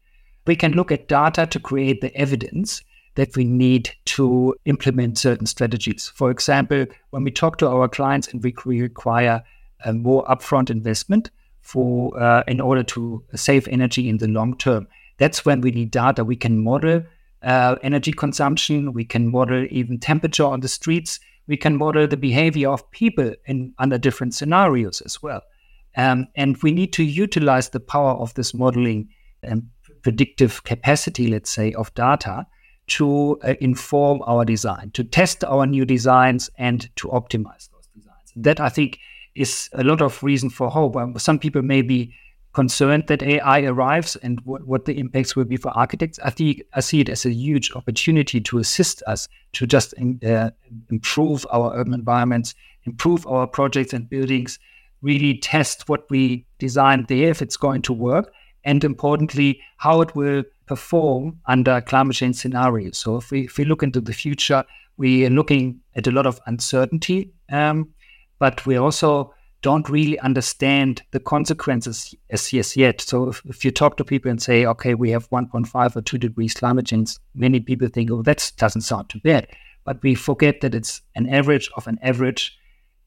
We 0.46 0.55
can 0.55 0.70
look 0.70 0.92
at 0.92 1.09
data 1.09 1.46
to 1.46 1.59
create 1.59 2.01
the 2.01 2.16
evidence 2.16 2.81
that 3.16 3.35
we 3.37 3.44
need 3.44 3.90
to 4.05 4.55
implement 4.66 5.18
certain 5.18 5.46
strategies. 5.46 6.09
For 6.14 6.31
example, 6.31 6.87
when 7.11 7.24
we 7.24 7.31
talk 7.31 7.59
to 7.59 7.68
our 7.68 7.88
clients 7.88 8.29
and 8.29 8.42
we 8.42 8.55
require 8.81 9.42
a 9.85 9.92
more 9.92 10.24
upfront 10.26 10.70
investment 10.70 11.31
for 11.61 12.18
uh, 12.20 12.44
in 12.46 12.61
order 12.61 12.83
to 12.85 13.24
save 13.35 13.66
energy 13.68 14.09
in 14.09 14.18
the 14.18 14.29
long 14.29 14.57
term, 14.57 14.87
that's 15.18 15.44
when 15.44 15.61
we 15.61 15.70
need 15.70 15.90
data. 15.90 16.24
We 16.24 16.37
can 16.37 16.62
model 16.62 17.02
uh, 17.42 17.76
energy 17.83 18.12
consumption. 18.12 18.92
We 18.92 19.05
can 19.05 19.31
model 19.31 19.66
even 19.70 19.98
temperature 19.98 20.44
on 20.44 20.61
the 20.61 20.68
streets. 20.68 21.18
We 21.46 21.57
can 21.57 21.76
model 21.76 22.07
the 22.07 22.16
behavior 22.16 22.70
of 22.70 22.90
people 22.90 23.33
in 23.46 23.72
under 23.79 23.98
different 23.98 24.35
scenarios 24.35 25.00
as 25.00 25.22
well. 25.22 25.40
Um, 25.96 26.26
and 26.37 26.59
we 26.62 26.72
need 26.72 26.92
to 26.94 27.02
utilize 27.02 27.70
the 27.70 27.81
power 27.81 28.12
of 28.12 28.35
this 28.35 28.52
modeling 28.52 29.09
and 29.42 29.68
predictive 30.02 30.64
capacity, 30.64 31.29
let's 31.29 31.50
say, 31.50 31.72
of 31.72 31.94
data 31.94 32.46
to 32.88 33.38
uh, 33.42 33.55
inform 33.61 34.22
our 34.27 34.44
design, 34.44 34.90
to 34.92 35.05
test 35.05 35.44
our 35.44 35.66
new 35.66 35.85
designs, 35.85 36.51
and 36.57 36.88
to 36.96 37.09
optimize 37.09 37.68
those 37.70 37.88
designs. 37.94 38.33
That 38.37 38.61
I 38.61 38.68
think 38.68 38.99
is 39.35 39.68
a 39.72 39.85
lot 39.85 40.01
of 40.01 40.22
reason 40.22 40.51
for 40.51 40.70
hope. 40.70 40.96
Um, 40.96 41.18
some 41.18 41.38
people 41.38 41.62
may 41.62 41.83
be 41.83 42.14
concerned 42.57 43.05
that 43.09 43.22
AI 43.22 43.64
arrives 43.64 44.16
and 44.16 44.40
what, 44.44 44.66
what 44.66 44.87
the 44.87 44.99
impacts 44.99 45.37
will 45.37 45.44
be 45.44 45.59
for 45.59 45.70
architects. 45.77 46.18
I 46.25 46.31
think 46.31 46.62
I 46.72 46.81
see 46.81 47.01
it 47.01 47.11
as 47.11 47.27
a 47.27 47.31
huge 47.31 47.70
opportunity 47.77 48.40
to 48.40 48.59
assist 48.59 49.03
us 49.07 49.29
to 49.53 49.66
just 49.66 49.92
uh, 50.25 50.51
improve 50.90 51.46
our 51.53 51.77
urban 51.77 51.92
environments, 51.92 52.55
improve 52.85 53.27
our 53.27 53.46
projects 53.46 53.92
and 53.92 54.09
buildings, 54.09 54.59
really 55.03 55.37
test 55.37 55.88
what 55.88 56.09
we 56.09 56.46
designed 56.59 57.09
there 57.09 57.29
if 57.29 57.42
it's 57.42 57.59
going 57.59 57.83
to 57.83 57.92
work, 57.92 58.33
and 58.66 58.83
importantly, 58.85 59.61
how 59.79 60.02
it 60.02 60.14
will 60.14 60.42
perform 60.66 61.38
under 61.46 61.81
climate 61.81 62.16
change 62.16 62.37
scenarios. 62.37 62.98
So 62.98 63.16
if 63.16 63.31
we, 63.31 63.44
if 63.44 63.57
we 63.57 63.64
look 63.64 63.83
into 63.83 64.00
the 64.00 64.12
future, 64.12 64.64
we 64.98 65.24
are 65.24 65.31
looking 65.31 65.81
at 65.94 66.09
a 66.09 66.11
lot 66.11 66.26
of 66.26 66.40
uncertainty, 66.46 67.31
um, 67.50 67.94
but 68.38 68.66
we 68.66 68.76
also 68.76 69.33
don't 69.62 69.88
really 69.88 70.18
understand 70.18 71.02
the 71.12 71.20
consequences 71.20 72.14
as, 72.31 72.52
as 72.52 72.76
yet. 72.76 73.00
So 73.00 73.29
if, 73.29 73.42
if, 73.46 73.64
you 73.64 73.70
talk 73.70 73.96
to 73.96 74.05
people 74.05 74.31
and 74.31 74.42
say, 74.42 74.66
okay, 74.66 74.94
we 74.94 75.11
have 75.11 75.31
1.5 75.31 75.96
or 75.96 76.02
2 76.02 76.18
degrees 76.18 76.55
climate 76.55 76.87
change, 76.87 77.16
many 77.35 77.61
people 77.61 77.88
think, 77.88 78.11
oh, 78.11 78.22
that 78.22 78.52
doesn't 78.59 78.83
sound 78.83 79.09
too 79.09 79.20
bad. 79.20 79.46
But 79.85 80.02
we 80.02 80.14
forget 80.14 80.61
that 80.61 80.74
it's 80.74 81.02
an 81.14 81.29
average 81.29 81.70
of 81.76 81.87
an 81.87 81.98
average 82.02 82.59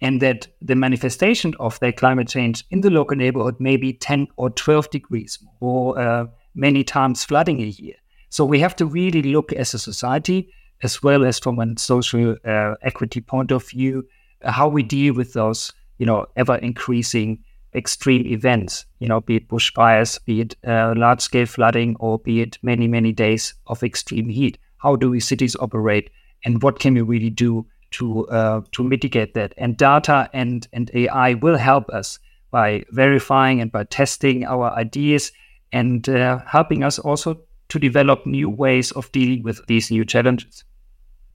and 0.02 0.22
that 0.22 0.48
the 0.62 0.76
manifestation 0.76 1.54
of 1.60 1.80
that 1.80 1.98
climate 1.98 2.28
change 2.28 2.64
in 2.72 2.82
the 2.82 2.90
local 2.90 3.18
neighborhood 3.18 3.60
may 3.60 3.78
be 3.78 3.94
10 3.94 4.28
or 4.38 4.50
12 4.50 4.90
degrees 4.90 5.40
or 5.60 6.00
uh, 6.00 6.26
many 6.56 6.84
times 6.84 7.24
flooding 7.24 7.62
a 7.62 7.66
year. 7.66 7.96
So 8.30 8.46
we 8.46 8.60
have 8.60 8.76
to 8.78 8.86
really 8.86 9.22
look 9.22 9.52
as 9.54 9.74
a 9.74 9.80
society, 9.80 10.54
as 10.84 11.04
well 11.04 11.26
as 11.26 11.40
from 11.40 11.60
a 11.60 11.78
social 11.78 12.38
uh, 12.46 12.76
equity 12.82 13.22
point 13.22 13.52
of 13.52 13.68
view, 13.68 14.08
how 14.44 14.68
we 14.68 14.84
deal 14.84 15.14
with 15.14 15.34
those, 15.34 15.74
you 15.98 16.06
know, 16.06 16.26
ever 16.36 16.56
increasing 16.56 17.44
extreme 17.76 18.26
events, 18.26 18.86
you 19.00 19.08
know, 19.08 19.22
be 19.22 19.36
it 19.38 19.48
bushfires, 19.48 20.24
be 20.26 20.42
it 20.42 20.56
uh, 20.66 20.94
large 20.96 21.22
scale 21.22 21.46
flooding, 21.46 21.96
or 22.00 22.20
be 22.20 22.42
it 22.42 22.58
many, 22.62 22.88
many 22.88 23.12
days 23.12 23.54
of 23.68 23.84
extreme 23.84 24.30
heat. 24.30 24.58
How 24.78 24.96
do 24.96 25.10
we 25.10 25.20
cities 25.20 25.56
operate, 25.60 26.10
and 26.46 26.64
what 26.64 26.80
can 26.80 26.94
we 26.94 27.02
really 27.02 27.30
do 27.30 27.66
to 27.92 28.28
uh, 28.28 28.62
to 28.72 28.84
mitigate 28.84 29.34
that. 29.34 29.54
And 29.58 29.78
data 29.78 30.30
and 30.34 30.68
and 30.74 30.92
AI 30.94 31.34
will 31.36 31.58
help 31.58 31.90
us 31.90 32.20
by 32.52 32.84
verifying 32.90 33.62
and 33.62 33.72
by 33.72 33.84
testing 33.84 34.46
our 34.46 34.72
ideas 34.72 35.32
and 35.72 36.08
uh, 36.10 36.40
helping 36.48 36.84
us 36.84 37.00
also 37.00 37.40
to 37.70 37.80
develop 37.80 38.26
new 38.26 38.50
ways 38.50 38.92
of 38.92 39.12
dealing 39.12 39.44
with 39.44 39.66
these 39.68 39.92
new 39.92 40.04
challenges. 40.04 40.64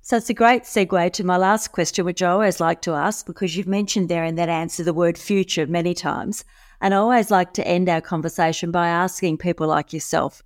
So 0.02 0.18
it's 0.18 0.28
a 0.28 0.34
great 0.34 0.64
segue 0.64 1.12
to 1.12 1.24
my 1.24 1.38
last 1.38 1.72
question, 1.72 2.04
which 2.04 2.22
I 2.22 2.28
always 2.28 2.60
like 2.60 2.82
to 2.82 2.92
ask 2.92 3.24
because 3.24 3.56
you've 3.56 3.66
mentioned 3.66 4.08
there 4.08 4.24
in 4.24 4.34
that 4.34 4.50
answer 4.50 4.82
the 4.82 4.92
word 4.92 5.16
future 5.16 5.66
many 5.66 5.94
times. 5.94 6.44
And 6.80 6.92
I 6.92 6.98
always 6.98 7.30
like 7.30 7.54
to 7.54 7.66
end 7.66 7.88
our 7.88 8.02
conversation 8.02 8.70
by 8.70 8.88
asking 8.88 9.38
people 9.38 9.68
like 9.68 9.94
yourself 9.94 10.42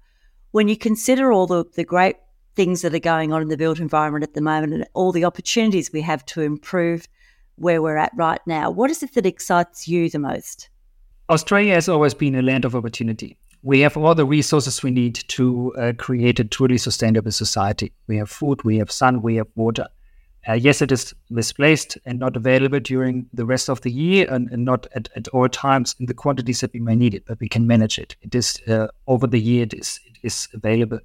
when 0.53 0.69
you 0.69 0.77
consider 0.77 1.33
all 1.33 1.49
the, 1.49 1.65
the 1.75 1.85
great 1.85 2.17
things 2.59 2.83
that 2.83 2.93
are 2.93 2.99
going 2.99 3.33
on 3.33 3.41
in 3.41 3.47
the 3.47 3.57
built 3.57 3.79
environment 3.79 4.25
at 4.25 4.35
the 4.35 4.41
moment 4.41 4.75
and 4.75 4.85
all 4.93 5.13
the 5.13 5.25
opportunities 5.25 5.93
we 5.93 6.01
have 6.01 6.27
to 6.27 6.41
improve 6.41 7.07
where 7.55 7.81
we're 7.81 7.97
at 7.97 8.11
right 8.17 8.41
now. 8.49 8.69
What 8.69 8.91
is 8.91 9.01
it 9.01 9.15
that 9.15 9.25
excites 9.25 9.87
you 9.87 10.11
the 10.11 10.19
most? 10.19 10.69
Australia 11.31 11.75
has 11.75 11.89
always 11.89 12.15
been 12.15 12.35
a 12.35 12.43
land 12.43 12.65
of 12.65 12.75
opportunity. 12.75 13.39
We 13.63 13.79
have 13.81 13.97
all 13.97 14.13
the 14.13 14.27
resources 14.27 14.83
we 14.83 14.91
need 14.91 15.15
to 15.29 15.73
uh, 15.77 15.93
create 15.99 16.41
a 16.41 16.45
truly 16.45 16.79
sustainable 16.79 17.31
society. 17.31 17.93
We 18.09 18.17
have 18.17 18.29
food, 18.29 18.65
we 18.65 18.79
have 18.79 18.91
sun, 18.91 19.23
we 19.23 19.37
have 19.37 19.47
water. 19.55 19.87
Uh, 20.49 20.55
yes, 20.55 20.83
it 20.83 20.91
is 20.91 21.15
misplaced 21.31 21.97
and 22.07 22.19
not 22.19 22.35
available 22.35 22.81
during 22.81 23.27
the 23.33 23.47
rest 23.47 23.71
of 23.71 23.83
the 23.83 23.93
year 23.93 24.27
and, 24.29 24.51
and, 24.51 24.65
not 24.65 24.89
at, 24.97 25.09
at 25.15 25.29
all 25.29 25.49
times 25.49 25.95
in 26.01 26.07
the 26.07 26.15
quantities 26.15 26.61
that 26.61 26.73
we 26.73 26.81
may 26.81 26.97
need 26.97 27.15
it, 27.15 27.25
but 27.25 27.39
we 27.39 27.49
can 27.49 27.69
manage 27.69 28.01
it. 28.01 28.17
It 28.23 28.35
is 28.35 28.61
uh, 28.67 28.89
over 29.07 29.29
the 29.29 29.41
year, 29.41 29.63
it 29.63 29.75
is, 29.75 30.01
it 30.07 30.19
is 30.25 30.49
available. 30.53 30.99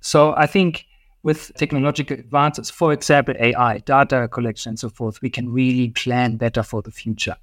So 0.00 0.34
I 0.36 0.46
think 0.46 0.86
with 1.22 1.52
technological 1.56 2.18
advances, 2.18 2.70
for 2.70 2.92
example, 2.92 3.34
AI, 3.38 3.78
data 3.78 4.28
collection, 4.28 4.70
and 4.70 4.78
so 4.78 4.88
forth, 4.88 5.22
we 5.22 5.30
can 5.30 5.52
really 5.52 5.90
plan 5.90 6.36
better 6.36 6.62
for 6.62 6.82
the 6.82 6.90
future. 6.90 7.36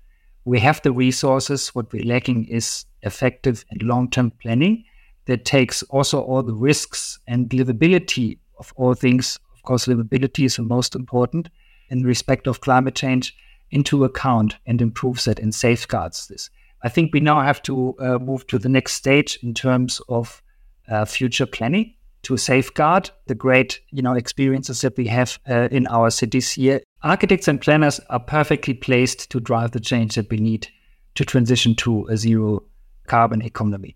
We 0.46 0.60
have 0.60 0.82
the 0.82 0.92
resources. 0.92 1.70
What 1.70 1.92
we're 1.94 2.04
lacking 2.04 2.46
is 2.46 2.86
effective 3.04 3.64
and 3.70 3.82
long 3.84 4.10
term 4.10 4.32
planning 4.32 4.84
that 5.26 5.46
takes 5.46 5.84
also 5.84 6.22
all 6.22 6.44
the 6.44 6.54
risks 6.54 7.20
and 7.28 7.50
livability 7.50 8.40
of 8.58 8.74
all 8.76 8.94
things. 8.94 9.40
Of 9.56 9.64
course, 9.64 9.86
livability 9.86 10.46
is 10.46 10.58
the 10.58 10.64
most 10.64 10.96
important 10.96 11.50
in 11.90 12.04
respect 12.04 12.48
of 12.48 12.62
climate 12.62 12.96
change 12.96 13.36
into 13.72 14.04
account 14.04 14.58
and 14.66 14.82
improves 14.82 15.28
it 15.28 15.40
and 15.40 15.54
safeguards 15.54 16.28
this. 16.28 16.50
I 16.82 16.90
think 16.90 17.14
we 17.14 17.20
now 17.20 17.42
have 17.42 17.62
to 17.64 17.96
uh, 18.00 18.18
move 18.20 18.48
to 18.48 18.58
the 18.58 18.70
next 18.70 18.94
stage 18.94 19.38
in 19.44 19.54
terms 19.54 20.02
of 20.10 20.42
uh, 20.88 21.06
future 21.06 21.46
planning 21.46 21.94
to 22.24 22.38
safeguard 22.38 23.10
the 23.28 23.36
great 23.36 23.80
you 23.92 24.02
know 24.02 24.14
experiences 24.14 24.82
that 24.82 24.98
we 24.98 25.08
have 25.08 25.40
uh, 25.50 25.68
in 25.72 25.88
our 25.88 26.10
cities 26.10 26.52
here. 26.52 26.82
Architects 27.04 27.48
and 27.48 27.62
planners 27.62 28.00
are 28.10 28.20
perfectly 28.20 28.74
placed 28.74 29.32
to 29.32 29.40
drive 29.40 29.72
the 29.72 29.80
change 29.80 30.16
that 30.16 30.30
we 30.30 30.38
need 30.38 30.68
to 31.16 31.26
transition 31.26 31.76
to 31.76 32.06
a 32.08 32.18
zero 32.18 32.64
carbon 33.08 33.42
economy. 33.42 33.96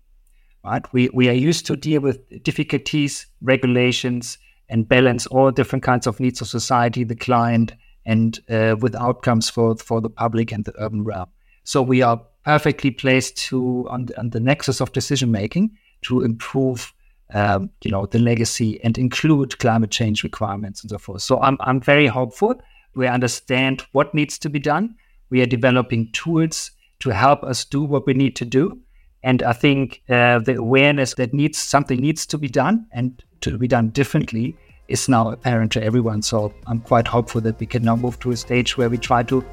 Right? 0.64 0.84
We 0.92 1.10
we 1.12 1.28
are 1.28 1.48
used 1.48 1.66
to 1.66 1.76
deal 1.76 2.00
with 2.00 2.42
difficulties, 2.42 3.26
regulations, 3.42 4.38
and 4.68 4.88
balance 4.88 5.26
all 5.26 5.50
different 5.50 5.84
kinds 5.84 6.06
of 6.06 6.20
needs 6.20 6.40
of 6.40 6.48
society, 6.48 7.04
the 7.04 7.16
client, 7.16 7.72
and 8.06 8.38
uh, 8.48 8.76
with 8.80 8.94
outcomes 8.96 9.50
for 9.50 9.76
for 9.76 10.00
the 10.00 10.10
public 10.10 10.52
and 10.52 10.64
the 10.64 10.74
urban 10.78 11.04
realm. 11.04 11.28
So 11.64 11.82
we 11.82 12.02
are 12.02 12.22
perfectly 12.44 12.90
placed 12.90 13.36
to 13.48 13.86
on, 13.88 14.08
on 14.18 14.30
the 14.30 14.40
nexus 14.40 14.80
of 14.80 14.92
decision 14.92 15.30
making 15.30 15.70
to 16.02 16.22
improve 16.22 16.92
um, 17.32 17.70
you 17.82 17.90
know 17.90 18.06
the 18.06 18.18
legacy 18.18 18.82
and 18.84 18.98
include 18.98 19.58
climate 19.58 19.90
change 19.90 20.22
requirements 20.22 20.82
and 20.82 20.90
so 20.90 20.98
forth. 20.98 21.22
So 21.22 21.40
I'm 21.40 21.56
I'm 21.60 21.80
very 21.80 22.06
hopeful. 22.06 22.54
We 22.94 23.06
understand 23.06 23.84
what 23.92 24.14
needs 24.14 24.38
to 24.38 24.50
be 24.50 24.58
done. 24.58 24.94
We 25.30 25.40
are 25.40 25.46
developing 25.46 26.12
tools 26.12 26.70
to 27.00 27.10
help 27.10 27.42
us 27.42 27.64
do 27.64 27.82
what 27.82 28.06
we 28.06 28.14
need 28.14 28.36
to 28.36 28.44
do. 28.44 28.78
And 29.22 29.42
I 29.42 29.52
think 29.52 30.02
uh, 30.08 30.38
the 30.38 30.56
awareness 30.56 31.14
that 31.14 31.32
needs 31.32 31.58
something 31.58 31.98
needs 31.98 32.26
to 32.26 32.38
be 32.38 32.48
done 32.48 32.86
and 32.92 33.22
to 33.40 33.56
be 33.58 33.66
done 33.66 33.88
differently 33.88 34.56
is 34.88 35.08
now 35.08 35.30
apparent 35.30 35.72
to 35.72 35.82
everyone. 35.82 36.22
So 36.22 36.52
I'm 36.66 36.80
quite 36.80 37.08
hopeful 37.08 37.40
that 37.40 37.58
we 37.58 37.66
can 37.66 37.82
now 37.82 37.96
move 37.96 38.18
to 38.20 38.32
a 38.32 38.36
stage 38.36 38.76
where 38.76 38.90
we 38.90 38.98
try 38.98 39.22
to 39.24 39.44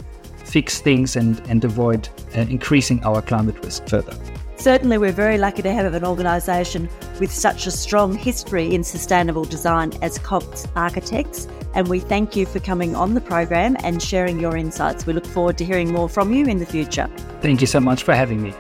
fix 0.44 0.82
things 0.82 1.16
and, 1.16 1.42
and 1.48 1.64
avoid 1.64 2.10
uh, 2.36 2.42
increasing 2.42 3.04
our 3.06 3.22
climate 3.22 3.64
risk 3.64 3.88
further. 3.88 4.16
Certainly, 4.62 5.00
we're 5.00 5.12
very 5.12 5.40
lucky 5.40 5.64
to 5.64 5.74
have 5.74 5.92
an 5.96 6.06
organisation 6.06 6.88
with 7.20 7.32
such 7.32 7.66
a 7.66 7.72
strong 7.72 8.14
history 8.14 8.76
in 8.76 8.84
sustainable 8.84 9.44
design 9.44 9.92
as 10.04 10.20
Cox 10.20 10.68
Architects. 10.76 11.48
And 11.74 11.88
we 11.88 12.00
thank 12.00 12.36
you 12.36 12.46
for 12.46 12.60
coming 12.60 12.96
on 12.96 13.16
the 13.16 13.22
program 13.22 13.76
and 13.80 14.04
sharing 14.04 14.40
your 14.40 14.56
insights. 14.56 15.08
We 15.08 15.14
look 15.14 15.26
forward 15.26 15.58
to 15.58 15.66
hearing 15.66 15.92
more 15.92 16.08
from 16.08 16.32
you 16.32 16.46
in 16.46 16.60
the 16.60 16.68
future. 16.68 17.10
Thank 17.42 17.62
you 17.62 17.66
so 17.66 17.80
much 17.80 18.04
for 18.04 18.14
having 18.14 18.44
me. 18.44 18.52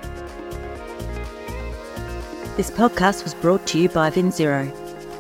This 2.57 2.71
podcast 2.71 3.23
was 3.23 3.35
brought 3.35 3.67
to 3.67 3.77
you 3.77 3.87
by 3.87 4.09
VinZero. 4.09 4.71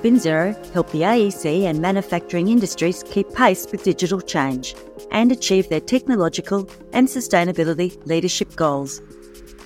VinZero 0.01 0.73
help 0.73 0.91
the 0.91 1.01
AEC 1.01 1.65
and 1.65 1.79
manufacturing 1.79 2.47
industries 2.47 3.03
keep 3.03 3.31
pace 3.35 3.67
with 3.71 3.83
digital 3.83 4.19
change 4.19 4.73
and 5.11 5.31
achieve 5.31 5.69
their 5.69 5.79
technological 5.79 6.67
and 6.91 7.07
sustainability 7.07 8.03
leadership 8.07 8.55
goals. 8.55 8.99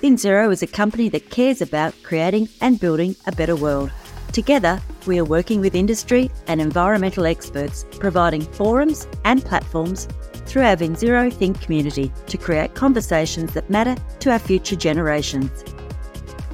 VinZero 0.02 0.52
is 0.52 0.62
a 0.62 0.66
company 0.66 1.08
that 1.08 1.30
cares 1.30 1.62
about 1.62 1.94
creating 2.02 2.50
and 2.60 2.78
building 2.78 3.16
a 3.26 3.32
better 3.32 3.56
world. 3.56 3.90
Together, 4.30 4.78
we 5.06 5.18
are 5.18 5.24
working 5.24 5.62
with 5.62 5.74
industry 5.74 6.30
and 6.48 6.60
environmental 6.60 7.24
experts, 7.24 7.86
providing 7.98 8.42
forums 8.42 9.08
and 9.24 9.42
platforms 9.42 10.06
through 10.44 10.64
our 10.64 10.76
VinZero 10.76 11.32
Think 11.32 11.62
community 11.62 12.12
to 12.26 12.36
create 12.36 12.74
conversations 12.74 13.54
that 13.54 13.70
matter 13.70 13.96
to 14.20 14.30
our 14.30 14.38
future 14.38 14.76
generations. 14.76 15.64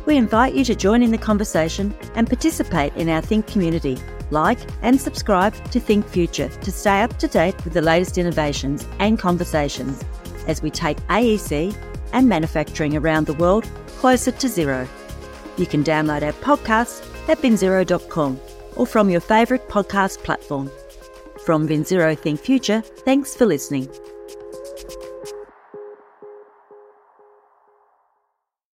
We 0.06 0.16
invite 0.16 0.54
you 0.54 0.64
to 0.66 0.76
join 0.76 1.02
in 1.02 1.10
the 1.10 1.18
conversation 1.18 1.92
and 2.14 2.28
participate 2.28 2.94
in 2.94 3.08
our 3.08 3.20
Think 3.20 3.48
community. 3.48 3.98
Like 4.30 4.60
and 4.82 5.00
subscribe 5.00 5.52
to 5.72 5.80
Think 5.80 6.06
Future 6.06 6.48
to 6.48 6.70
stay 6.70 7.02
up 7.02 7.18
to 7.18 7.26
date 7.26 7.56
with 7.64 7.72
the 7.72 7.82
latest 7.82 8.18
innovations 8.18 8.86
and 9.00 9.18
conversations 9.18 10.04
as 10.46 10.62
we 10.62 10.70
take 10.70 10.98
AEC 11.08 11.76
and 12.12 12.28
manufacturing 12.28 12.96
around 12.96 13.26
the 13.26 13.34
world 13.34 13.68
closer 13.98 14.32
to 14.32 14.48
zero. 14.48 14.88
You 15.56 15.66
can 15.66 15.84
download 15.84 16.22
our 16.22 16.32
podcast 16.32 17.06
at 17.28 17.38
vinzero.com 17.38 18.40
or 18.76 18.86
from 18.86 19.10
your 19.10 19.20
favourite 19.20 19.68
podcast 19.68 20.18
platform. 20.18 20.70
From 21.44 21.68
VinZero 21.68 22.16
Think 22.16 22.40
Future, 22.40 22.80
thanks 22.80 23.34
for 23.34 23.46
listening. 23.46 23.88